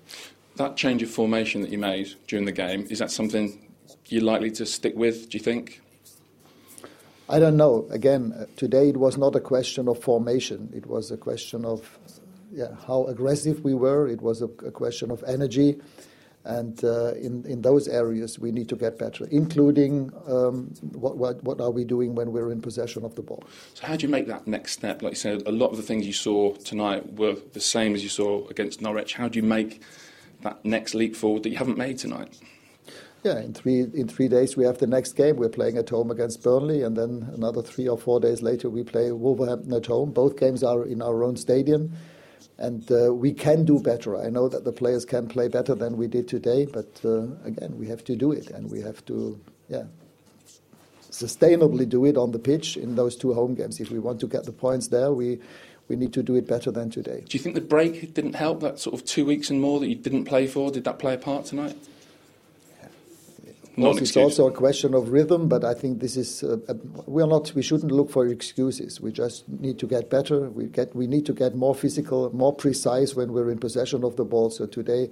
[0.56, 3.70] that change of formation that you made during the game, is that something
[4.08, 5.80] you're likely to stick with, do you think?
[7.28, 7.86] I don't know.
[7.90, 10.70] Again, uh, today it was not a question of formation.
[10.74, 11.98] It was a question of
[12.52, 14.06] yeah, how aggressive we were.
[14.06, 15.80] It was a, a question of energy.
[16.44, 21.42] And uh, in, in those areas, we need to get better, including um, what, what,
[21.44, 23.44] what, are we doing when we're in possession of the ball.
[23.74, 25.02] So, how do you make that next step?
[25.02, 28.02] Like you said, a lot of the things you saw tonight were the same as
[28.02, 29.14] you saw against Norwich.
[29.14, 29.82] How do you make
[30.40, 32.36] that next leap forward that you haven't made tonight?
[33.22, 35.36] Yeah, in three in three days we have the next game.
[35.36, 38.82] We're playing at home against Burnley, and then another three or four days later we
[38.82, 40.10] play Wolverhampton at home.
[40.10, 41.92] Both games are in our own stadium
[42.62, 44.16] and uh, we can do better.
[44.16, 47.76] I know that the players can play better than we did today, but uh, again,
[47.76, 49.38] we have to do it, and we have to,
[49.68, 49.82] yeah,
[51.10, 53.80] sustainably do it on the pitch in those two home games.
[53.80, 55.40] If we want to get the points there, we
[55.88, 57.24] we need to do it better than today.
[57.28, 58.60] Do you think the break didn't help?
[58.60, 61.14] That sort of two weeks and more that you didn't play for, did that play
[61.14, 61.76] a part tonight?
[63.76, 66.58] Course, it's also a question of rhythm, but I think this is uh,
[67.06, 67.54] we are not.
[67.54, 69.00] We shouldn't look for excuses.
[69.00, 70.50] We just need to get better.
[70.50, 74.16] We get we need to get more physical, more precise when we're in possession of
[74.16, 74.50] the ball.
[74.50, 75.10] So today,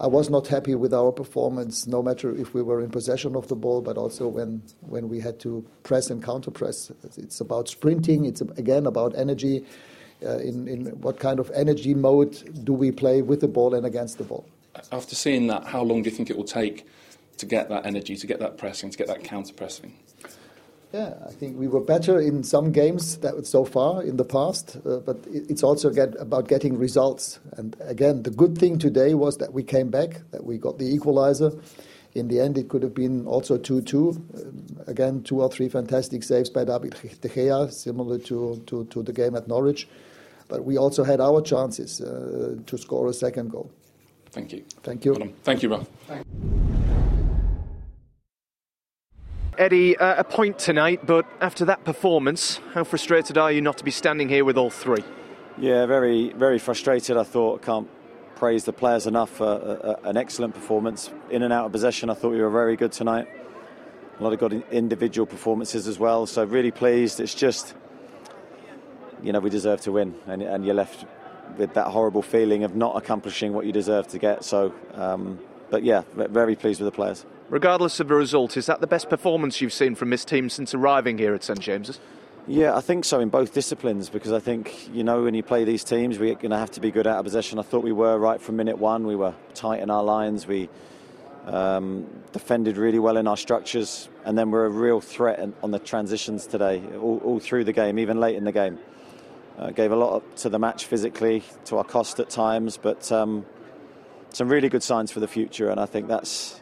[0.00, 3.46] I was not happy with our performance, no matter if we were in possession of
[3.46, 6.90] the ball, but also when when we had to press and counter press.
[7.16, 8.24] It's about sprinting.
[8.24, 9.64] It's again about energy.
[10.24, 13.84] Uh, in, in what kind of energy mode do we play with the ball and
[13.84, 14.46] against the ball?
[14.90, 16.86] After seeing that, how long do you think it will take?
[17.38, 19.94] To get that energy, to get that pressing, to get that counter pressing?
[20.94, 24.76] Yeah, I think we were better in some games that so far in the past,
[24.86, 27.40] uh, but it's also get, about getting results.
[27.56, 30.84] And again, the good thing today was that we came back, that we got the
[30.84, 31.50] equalizer.
[32.14, 34.08] In the end, it could have been also 2 2.
[34.08, 39.02] Uh, again, two or three fantastic saves by David De Gea, similar to, to, to
[39.02, 39.88] the game at Norwich.
[40.46, 43.68] But we also had our chances uh, to score a second goal.
[44.30, 44.64] Thank you.
[44.84, 45.14] Thank you.
[45.14, 45.88] Well Thank you, Ralph.
[49.58, 53.84] Eddie, uh, a point tonight, but after that performance, how frustrated are you not to
[53.84, 55.04] be standing here with all three?
[55.58, 57.16] Yeah, very, very frustrated.
[57.16, 57.88] I thought can't
[58.34, 62.10] praise the players enough for a, a, an excellent performance in and out of possession.
[62.10, 63.28] I thought we were very good tonight.
[64.18, 66.26] A lot of good individual performances as well.
[66.26, 67.20] So really pleased.
[67.20, 67.74] It's just,
[69.22, 71.04] you know, we deserve to win, and, and you're left
[71.56, 74.44] with that horrible feeling of not accomplishing what you deserve to get.
[74.44, 75.38] So, um,
[75.74, 79.08] but yeah, very pleased with the players regardless of the result, is that the best
[79.08, 82.00] performance you've seen from this team since arriving here at St James's?
[82.46, 85.64] Yeah, I think so in both disciplines because I think, you know, when you play
[85.64, 87.58] these teams, we're going to have to be good out of possession.
[87.58, 89.06] I thought we were right from minute one.
[89.06, 90.46] We were tight in our lines.
[90.46, 90.68] We
[91.46, 94.08] um, defended really well in our structures.
[94.24, 97.98] And then we're a real threat on the transitions today, all, all through the game,
[97.98, 98.78] even late in the game.
[99.58, 103.46] Uh, gave a lot to the match physically, to our cost at times, but um,
[104.34, 105.70] some really good signs for the future.
[105.70, 106.60] And I think that's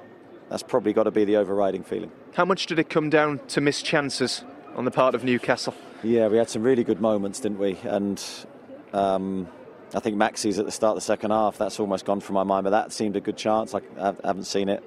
[0.49, 2.13] that's probably got to be the overriding feeling.
[2.35, 4.45] How much did it come down to missed chances
[4.77, 5.75] on the part of Newcastle?
[6.03, 7.79] Yeah, we had some really good moments, didn't we?
[7.85, 8.23] And
[8.93, 9.49] um,
[9.95, 11.59] I think Maxi's at the start of the second half.
[11.59, 13.75] That's almost gone from my mind, but that seemed a good chance.
[13.75, 14.83] I haven't seen it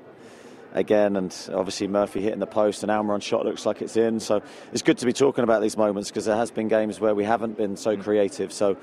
[0.73, 4.19] again, and obviously Murphy hitting the post and Almiron shot looks like it's in.
[4.19, 4.41] So
[4.73, 7.23] it's good to be talking about these moments because there has been games where we
[7.23, 8.51] haven't been so creative.
[8.51, 8.77] So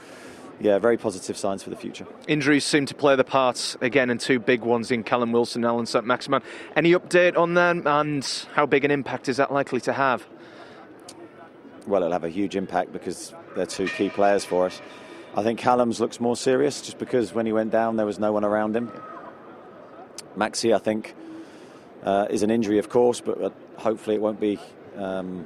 [0.63, 2.07] yeah, very positive signs for the future.
[2.29, 5.69] Injuries seem to play the parts again, and two big ones in Callum Wilson and
[5.69, 6.41] Allan Saint-Maximin.
[6.77, 10.25] Any update on them, and how big an impact is that likely to have?
[11.87, 14.81] Well, it'll have a huge impact because they're two key players for us.
[15.35, 18.33] I think Callum's looks more serious just because when he went down, there was no
[18.33, 18.93] one around him.
[20.37, 21.15] Maxi, I think,
[22.05, 24.61] uh, is an injury, of course, but hopefully it won't be
[24.97, 25.45] um,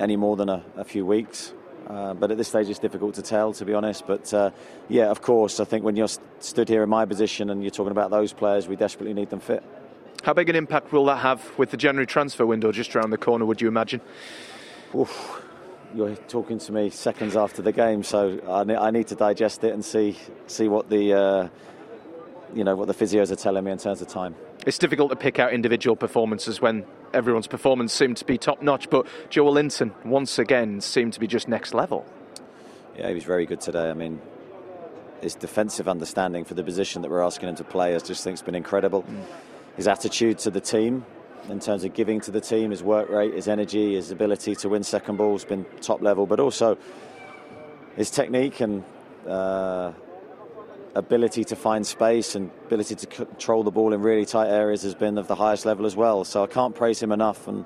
[0.00, 1.52] any more than a, a few weeks.
[1.88, 4.06] Uh, but at this stage, it's difficult to tell, to be honest.
[4.06, 4.50] But uh,
[4.88, 7.70] yeah, of course, I think when you're st- stood here in my position and you're
[7.70, 9.62] talking about those players, we desperately need them fit.
[10.22, 13.18] How big an impact will that have with the January transfer window just around the
[13.18, 14.02] corner, would you imagine?
[14.94, 15.42] Oof,
[15.94, 19.64] you're talking to me seconds after the game, so I, ne- I need to digest
[19.64, 21.48] it and see see what the uh,
[22.54, 24.34] you know what the physios are telling me in terms of time.
[24.68, 28.90] It's difficult to pick out individual performances when everyone's performance seemed to be top notch,
[28.90, 32.04] but Joelinton once again seemed to be just next level.
[32.94, 33.88] Yeah, he was very good today.
[33.88, 34.20] I mean,
[35.22, 38.34] his defensive understanding for the position that we're asking him to play, I just think,
[38.34, 39.04] has been incredible.
[39.04, 39.24] Mm.
[39.76, 41.06] His attitude to the team,
[41.48, 44.68] in terms of giving to the team, his work rate, his energy, his ability to
[44.68, 46.76] win second balls, been top level, but also
[47.96, 48.84] his technique and.
[49.26, 49.92] Uh,
[50.98, 54.94] ability to find space and ability to control the ball in really tight areas has
[54.94, 56.24] been of the highest level as well.
[56.24, 57.48] So I can't praise him enough.
[57.48, 57.64] And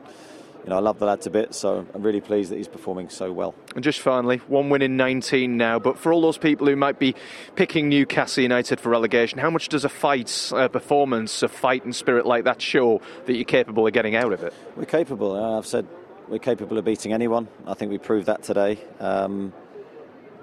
[0.64, 3.08] you know, I love the lad to bits, so I'm really pleased that he's performing
[3.08, 3.54] so well.
[3.74, 7.00] And just finally, one win in 19 now, but for all those people who might
[7.00, 7.16] be
[7.56, 11.96] picking Newcastle United for relegation, how much does a fight, a performance, a fight and
[11.96, 14.54] spirit like that show that you're capable of getting out of it?
[14.76, 15.34] We're capable.
[15.34, 15.86] Uh, I've said
[16.28, 17.48] we're capable of beating anyone.
[17.66, 18.78] I think we proved that today.
[19.00, 19.52] Um,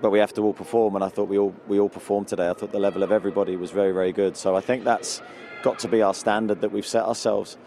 [0.02, 2.50] but we have to all perform, and I thought we all we all performed today.
[2.50, 4.38] I thought the level of everybody was very very good.
[4.38, 5.22] So I think that's
[5.64, 7.58] got to be our standard that we've set ourselves.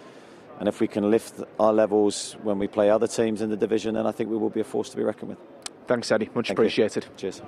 [0.58, 3.94] And if we can lift our levels when we play other teams in the division,
[3.94, 5.38] then I think we will be a force to be reckoned with.
[5.88, 6.30] Thanks, Eddie.
[6.34, 7.04] Much Thank appreciated.
[7.04, 7.10] You.
[7.16, 7.42] Cheers.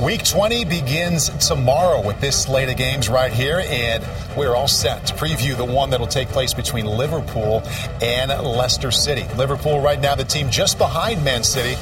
[0.00, 5.04] Week 20 begins tomorrow with this slate of games right here, and we're all set
[5.08, 7.64] to preview the one that'll take place between Liverpool
[8.00, 9.26] and Leicester City.
[9.34, 11.74] Liverpool, right now, the team just behind Man City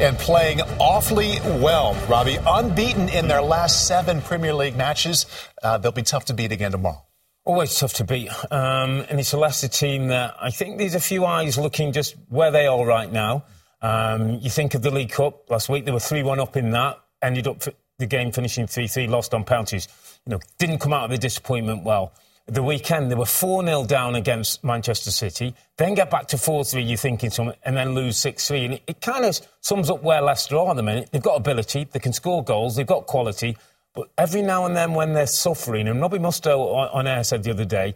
[0.00, 1.94] and playing awfully well.
[2.08, 5.26] Robbie, unbeaten in their last seven Premier League matches.
[5.62, 7.06] Uh, they'll be tough to beat again tomorrow.
[7.44, 8.28] Always tough to beat.
[8.50, 12.16] Um, and it's a Leicester team that I think there's a few eyes looking just
[12.28, 13.44] where they are right now.
[13.80, 16.70] Um, you think of the League Cup last week, they were 3 1 up in
[16.70, 17.62] that, ended up
[17.98, 19.88] the game finishing 3 3, lost on penalties.
[20.26, 22.12] You know, didn't come out of the disappointment well
[22.46, 26.64] the weekend, they were 4 0 down against Manchester City, then get back to 4
[26.64, 28.64] 3, you're thinking something, and then lose 6 3.
[28.64, 31.10] And it, it kind of sums up where Leicester are at the minute.
[31.12, 33.56] They've got ability, they can score goals, they've got quality,
[33.94, 37.42] but every now and then when they're suffering, and Robbie Mustoe on, on air said
[37.42, 37.94] the other day,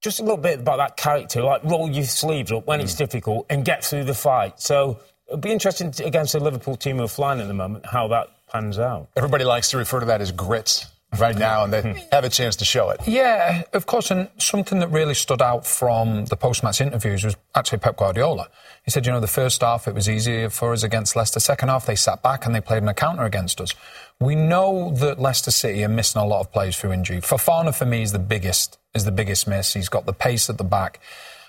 [0.00, 2.82] just a little bit about that character, like roll your sleeves up when mm.
[2.82, 4.60] it's difficult and get through the fight.
[4.60, 7.86] So it'll be interesting to, against the Liverpool team who are flying at the moment
[7.86, 9.08] how that pans out.
[9.16, 10.86] Everybody likes to refer to that as grit
[11.18, 13.00] right now and they have a chance to show it.
[13.06, 14.10] Yeah, of course.
[14.10, 18.48] And something that really stood out from the post-match interviews was actually Pep Guardiola.
[18.84, 21.40] He said, you know, the first half it was easier for us against Leicester.
[21.40, 23.74] Second half they sat back and they played in a counter against us.
[24.20, 27.20] We know that Leicester City are missing a lot of players through injury.
[27.20, 29.74] Fofana for me is the biggest is the biggest miss.
[29.74, 31.00] He's got the pace at the back,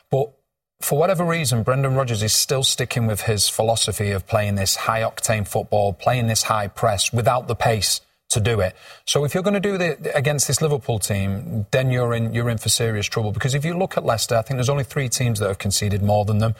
[0.10, 0.32] but
[0.86, 5.01] for whatever reason, Brendan Rodgers is still sticking with his philosophy of playing this high
[5.01, 8.75] octane football, playing this high press without the pace to do it.
[9.05, 12.51] So if you're going to do it against this Liverpool team, then you're in you're
[12.51, 15.09] in for serious trouble because if you look at Leicester, I think there's only three
[15.09, 16.53] teams that have conceded more than them.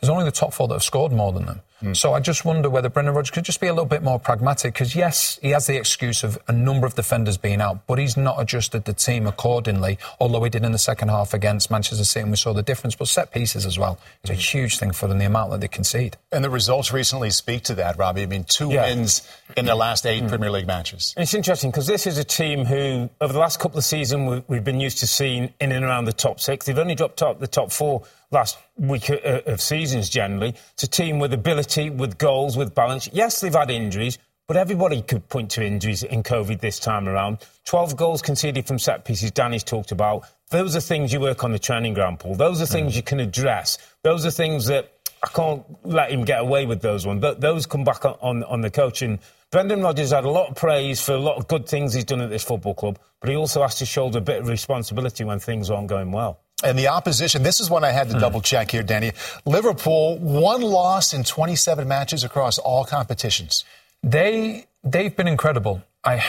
[0.00, 1.60] There's only the top four that have scored more than them.
[1.82, 1.96] Mm.
[1.96, 4.74] So I just wonder whether Brendan Rodgers could just be a little bit more pragmatic
[4.74, 8.16] because, yes, he has the excuse of a number of defenders being out, but he's
[8.16, 12.22] not adjusted the team accordingly, although he did in the second half against Manchester City
[12.22, 12.94] and we saw the difference.
[12.94, 14.40] But set pieces as well is a hmm.
[14.40, 16.16] huge thing for them, the amount that they concede.
[16.32, 18.22] And the results recently speak to that, Robbie.
[18.22, 18.86] I mean, two yeah.
[18.86, 19.26] wins
[19.56, 20.28] in their last eight mm.
[20.28, 21.14] Premier League matches.
[21.16, 24.44] And it's interesting because this is a team who, over the last couple of seasons,
[24.48, 26.66] we've been used to seeing in and around the top six.
[26.66, 30.54] They've only dropped out the top four last week of seasons generally.
[30.74, 33.08] It's a team with ability, with goals, with balance.
[33.12, 37.38] Yes, they've had injuries, but everybody could point to injuries in COVID this time around.
[37.66, 40.26] 12 goals conceded from set pieces, Danny's talked about.
[40.50, 42.34] Those are things you work on the training ground, Paul.
[42.34, 42.96] Those are things mm.
[42.96, 43.78] you can address.
[44.02, 47.22] Those are things that I can't let him get away with those ones.
[47.38, 49.02] Those come back on, on the coach.
[49.02, 49.18] And
[49.50, 52.20] Brendan Rodgers had a lot of praise for a lot of good things he's done
[52.20, 55.38] at this football club, but he also has to shoulder a bit of responsibility when
[55.38, 56.40] things aren't going well.
[56.62, 58.20] And the opposition, this is one I had to hmm.
[58.20, 59.12] double check here, Danny.
[59.44, 63.64] Liverpool, one loss in 27 matches across all competitions.
[64.02, 65.82] They, they've been incredible.
[66.04, 66.24] I,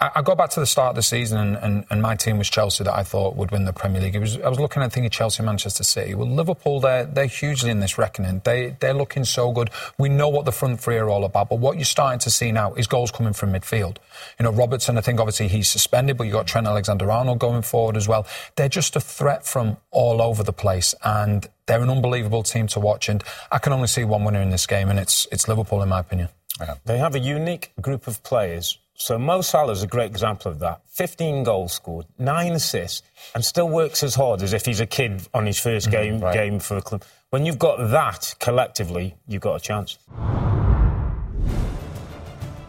[0.00, 2.50] I, go back to the start of the season, and, and, and, my team was
[2.50, 4.16] Chelsea that I thought would win the Premier League.
[4.18, 6.16] Was, I was looking at thinking Chelsea, Manchester City.
[6.16, 8.42] Well, Liverpool, they're, they're hugely in this reckoning.
[8.44, 9.70] They, they're looking so good.
[9.96, 12.50] We know what the front three are all about, but what you're starting to see
[12.50, 13.98] now is goals coming from midfield.
[14.38, 17.62] You know, Robertson, I think obviously he's suspended, but you've got Trent Alexander Arnold going
[17.62, 18.26] forward as well.
[18.56, 22.80] They're just a threat from all over the place, and they're an unbelievable team to
[22.80, 23.08] watch.
[23.08, 23.22] And
[23.52, 26.00] I can only see one winner in this game, and it's, it's Liverpool, in my
[26.00, 26.30] opinion.
[26.60, 26.74] Yeah.
[26.84, 30.60] They have a unique group of players so Mo Salah is a great example of
[30.60, 30.80] that.
[30.88, 33.02] 15 goals scored, nine assists,
[33.34, 36.02] and still works as hard as if he's a kid on his first mm-hmm.
[36.02, 36.34] game mm, right.
[36.34, 37.02] game for a club.
[37.30, 39.98] When you've got that collectively, you've got a chance.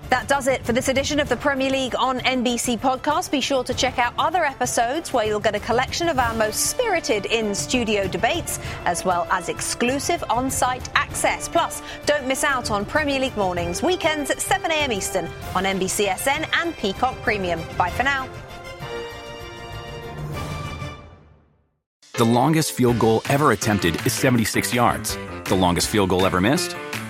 [0.09, 3.31] That does it for this edition of the Premier League on NBC podcast.
[3.31, 6.67] Be sure to check out other episodes where you'll get a collection of our most
[6.67, 11.49] spirited in studio debates, as well as exclusive on site access.
[11.49, 14.91] Plus, don't miss out on Premier League mornings, weekends at 7 a.m.
[14.91, 15.25] Eastern
[15.55, 17.59] on NBCSN and Peacock Premium.
[17.75, 18.29] Bye for now.
[22.13, 25.17] The longest field goal ever attempted is 76 yards.
[25.45, 26.75] The longest field goal ever missed?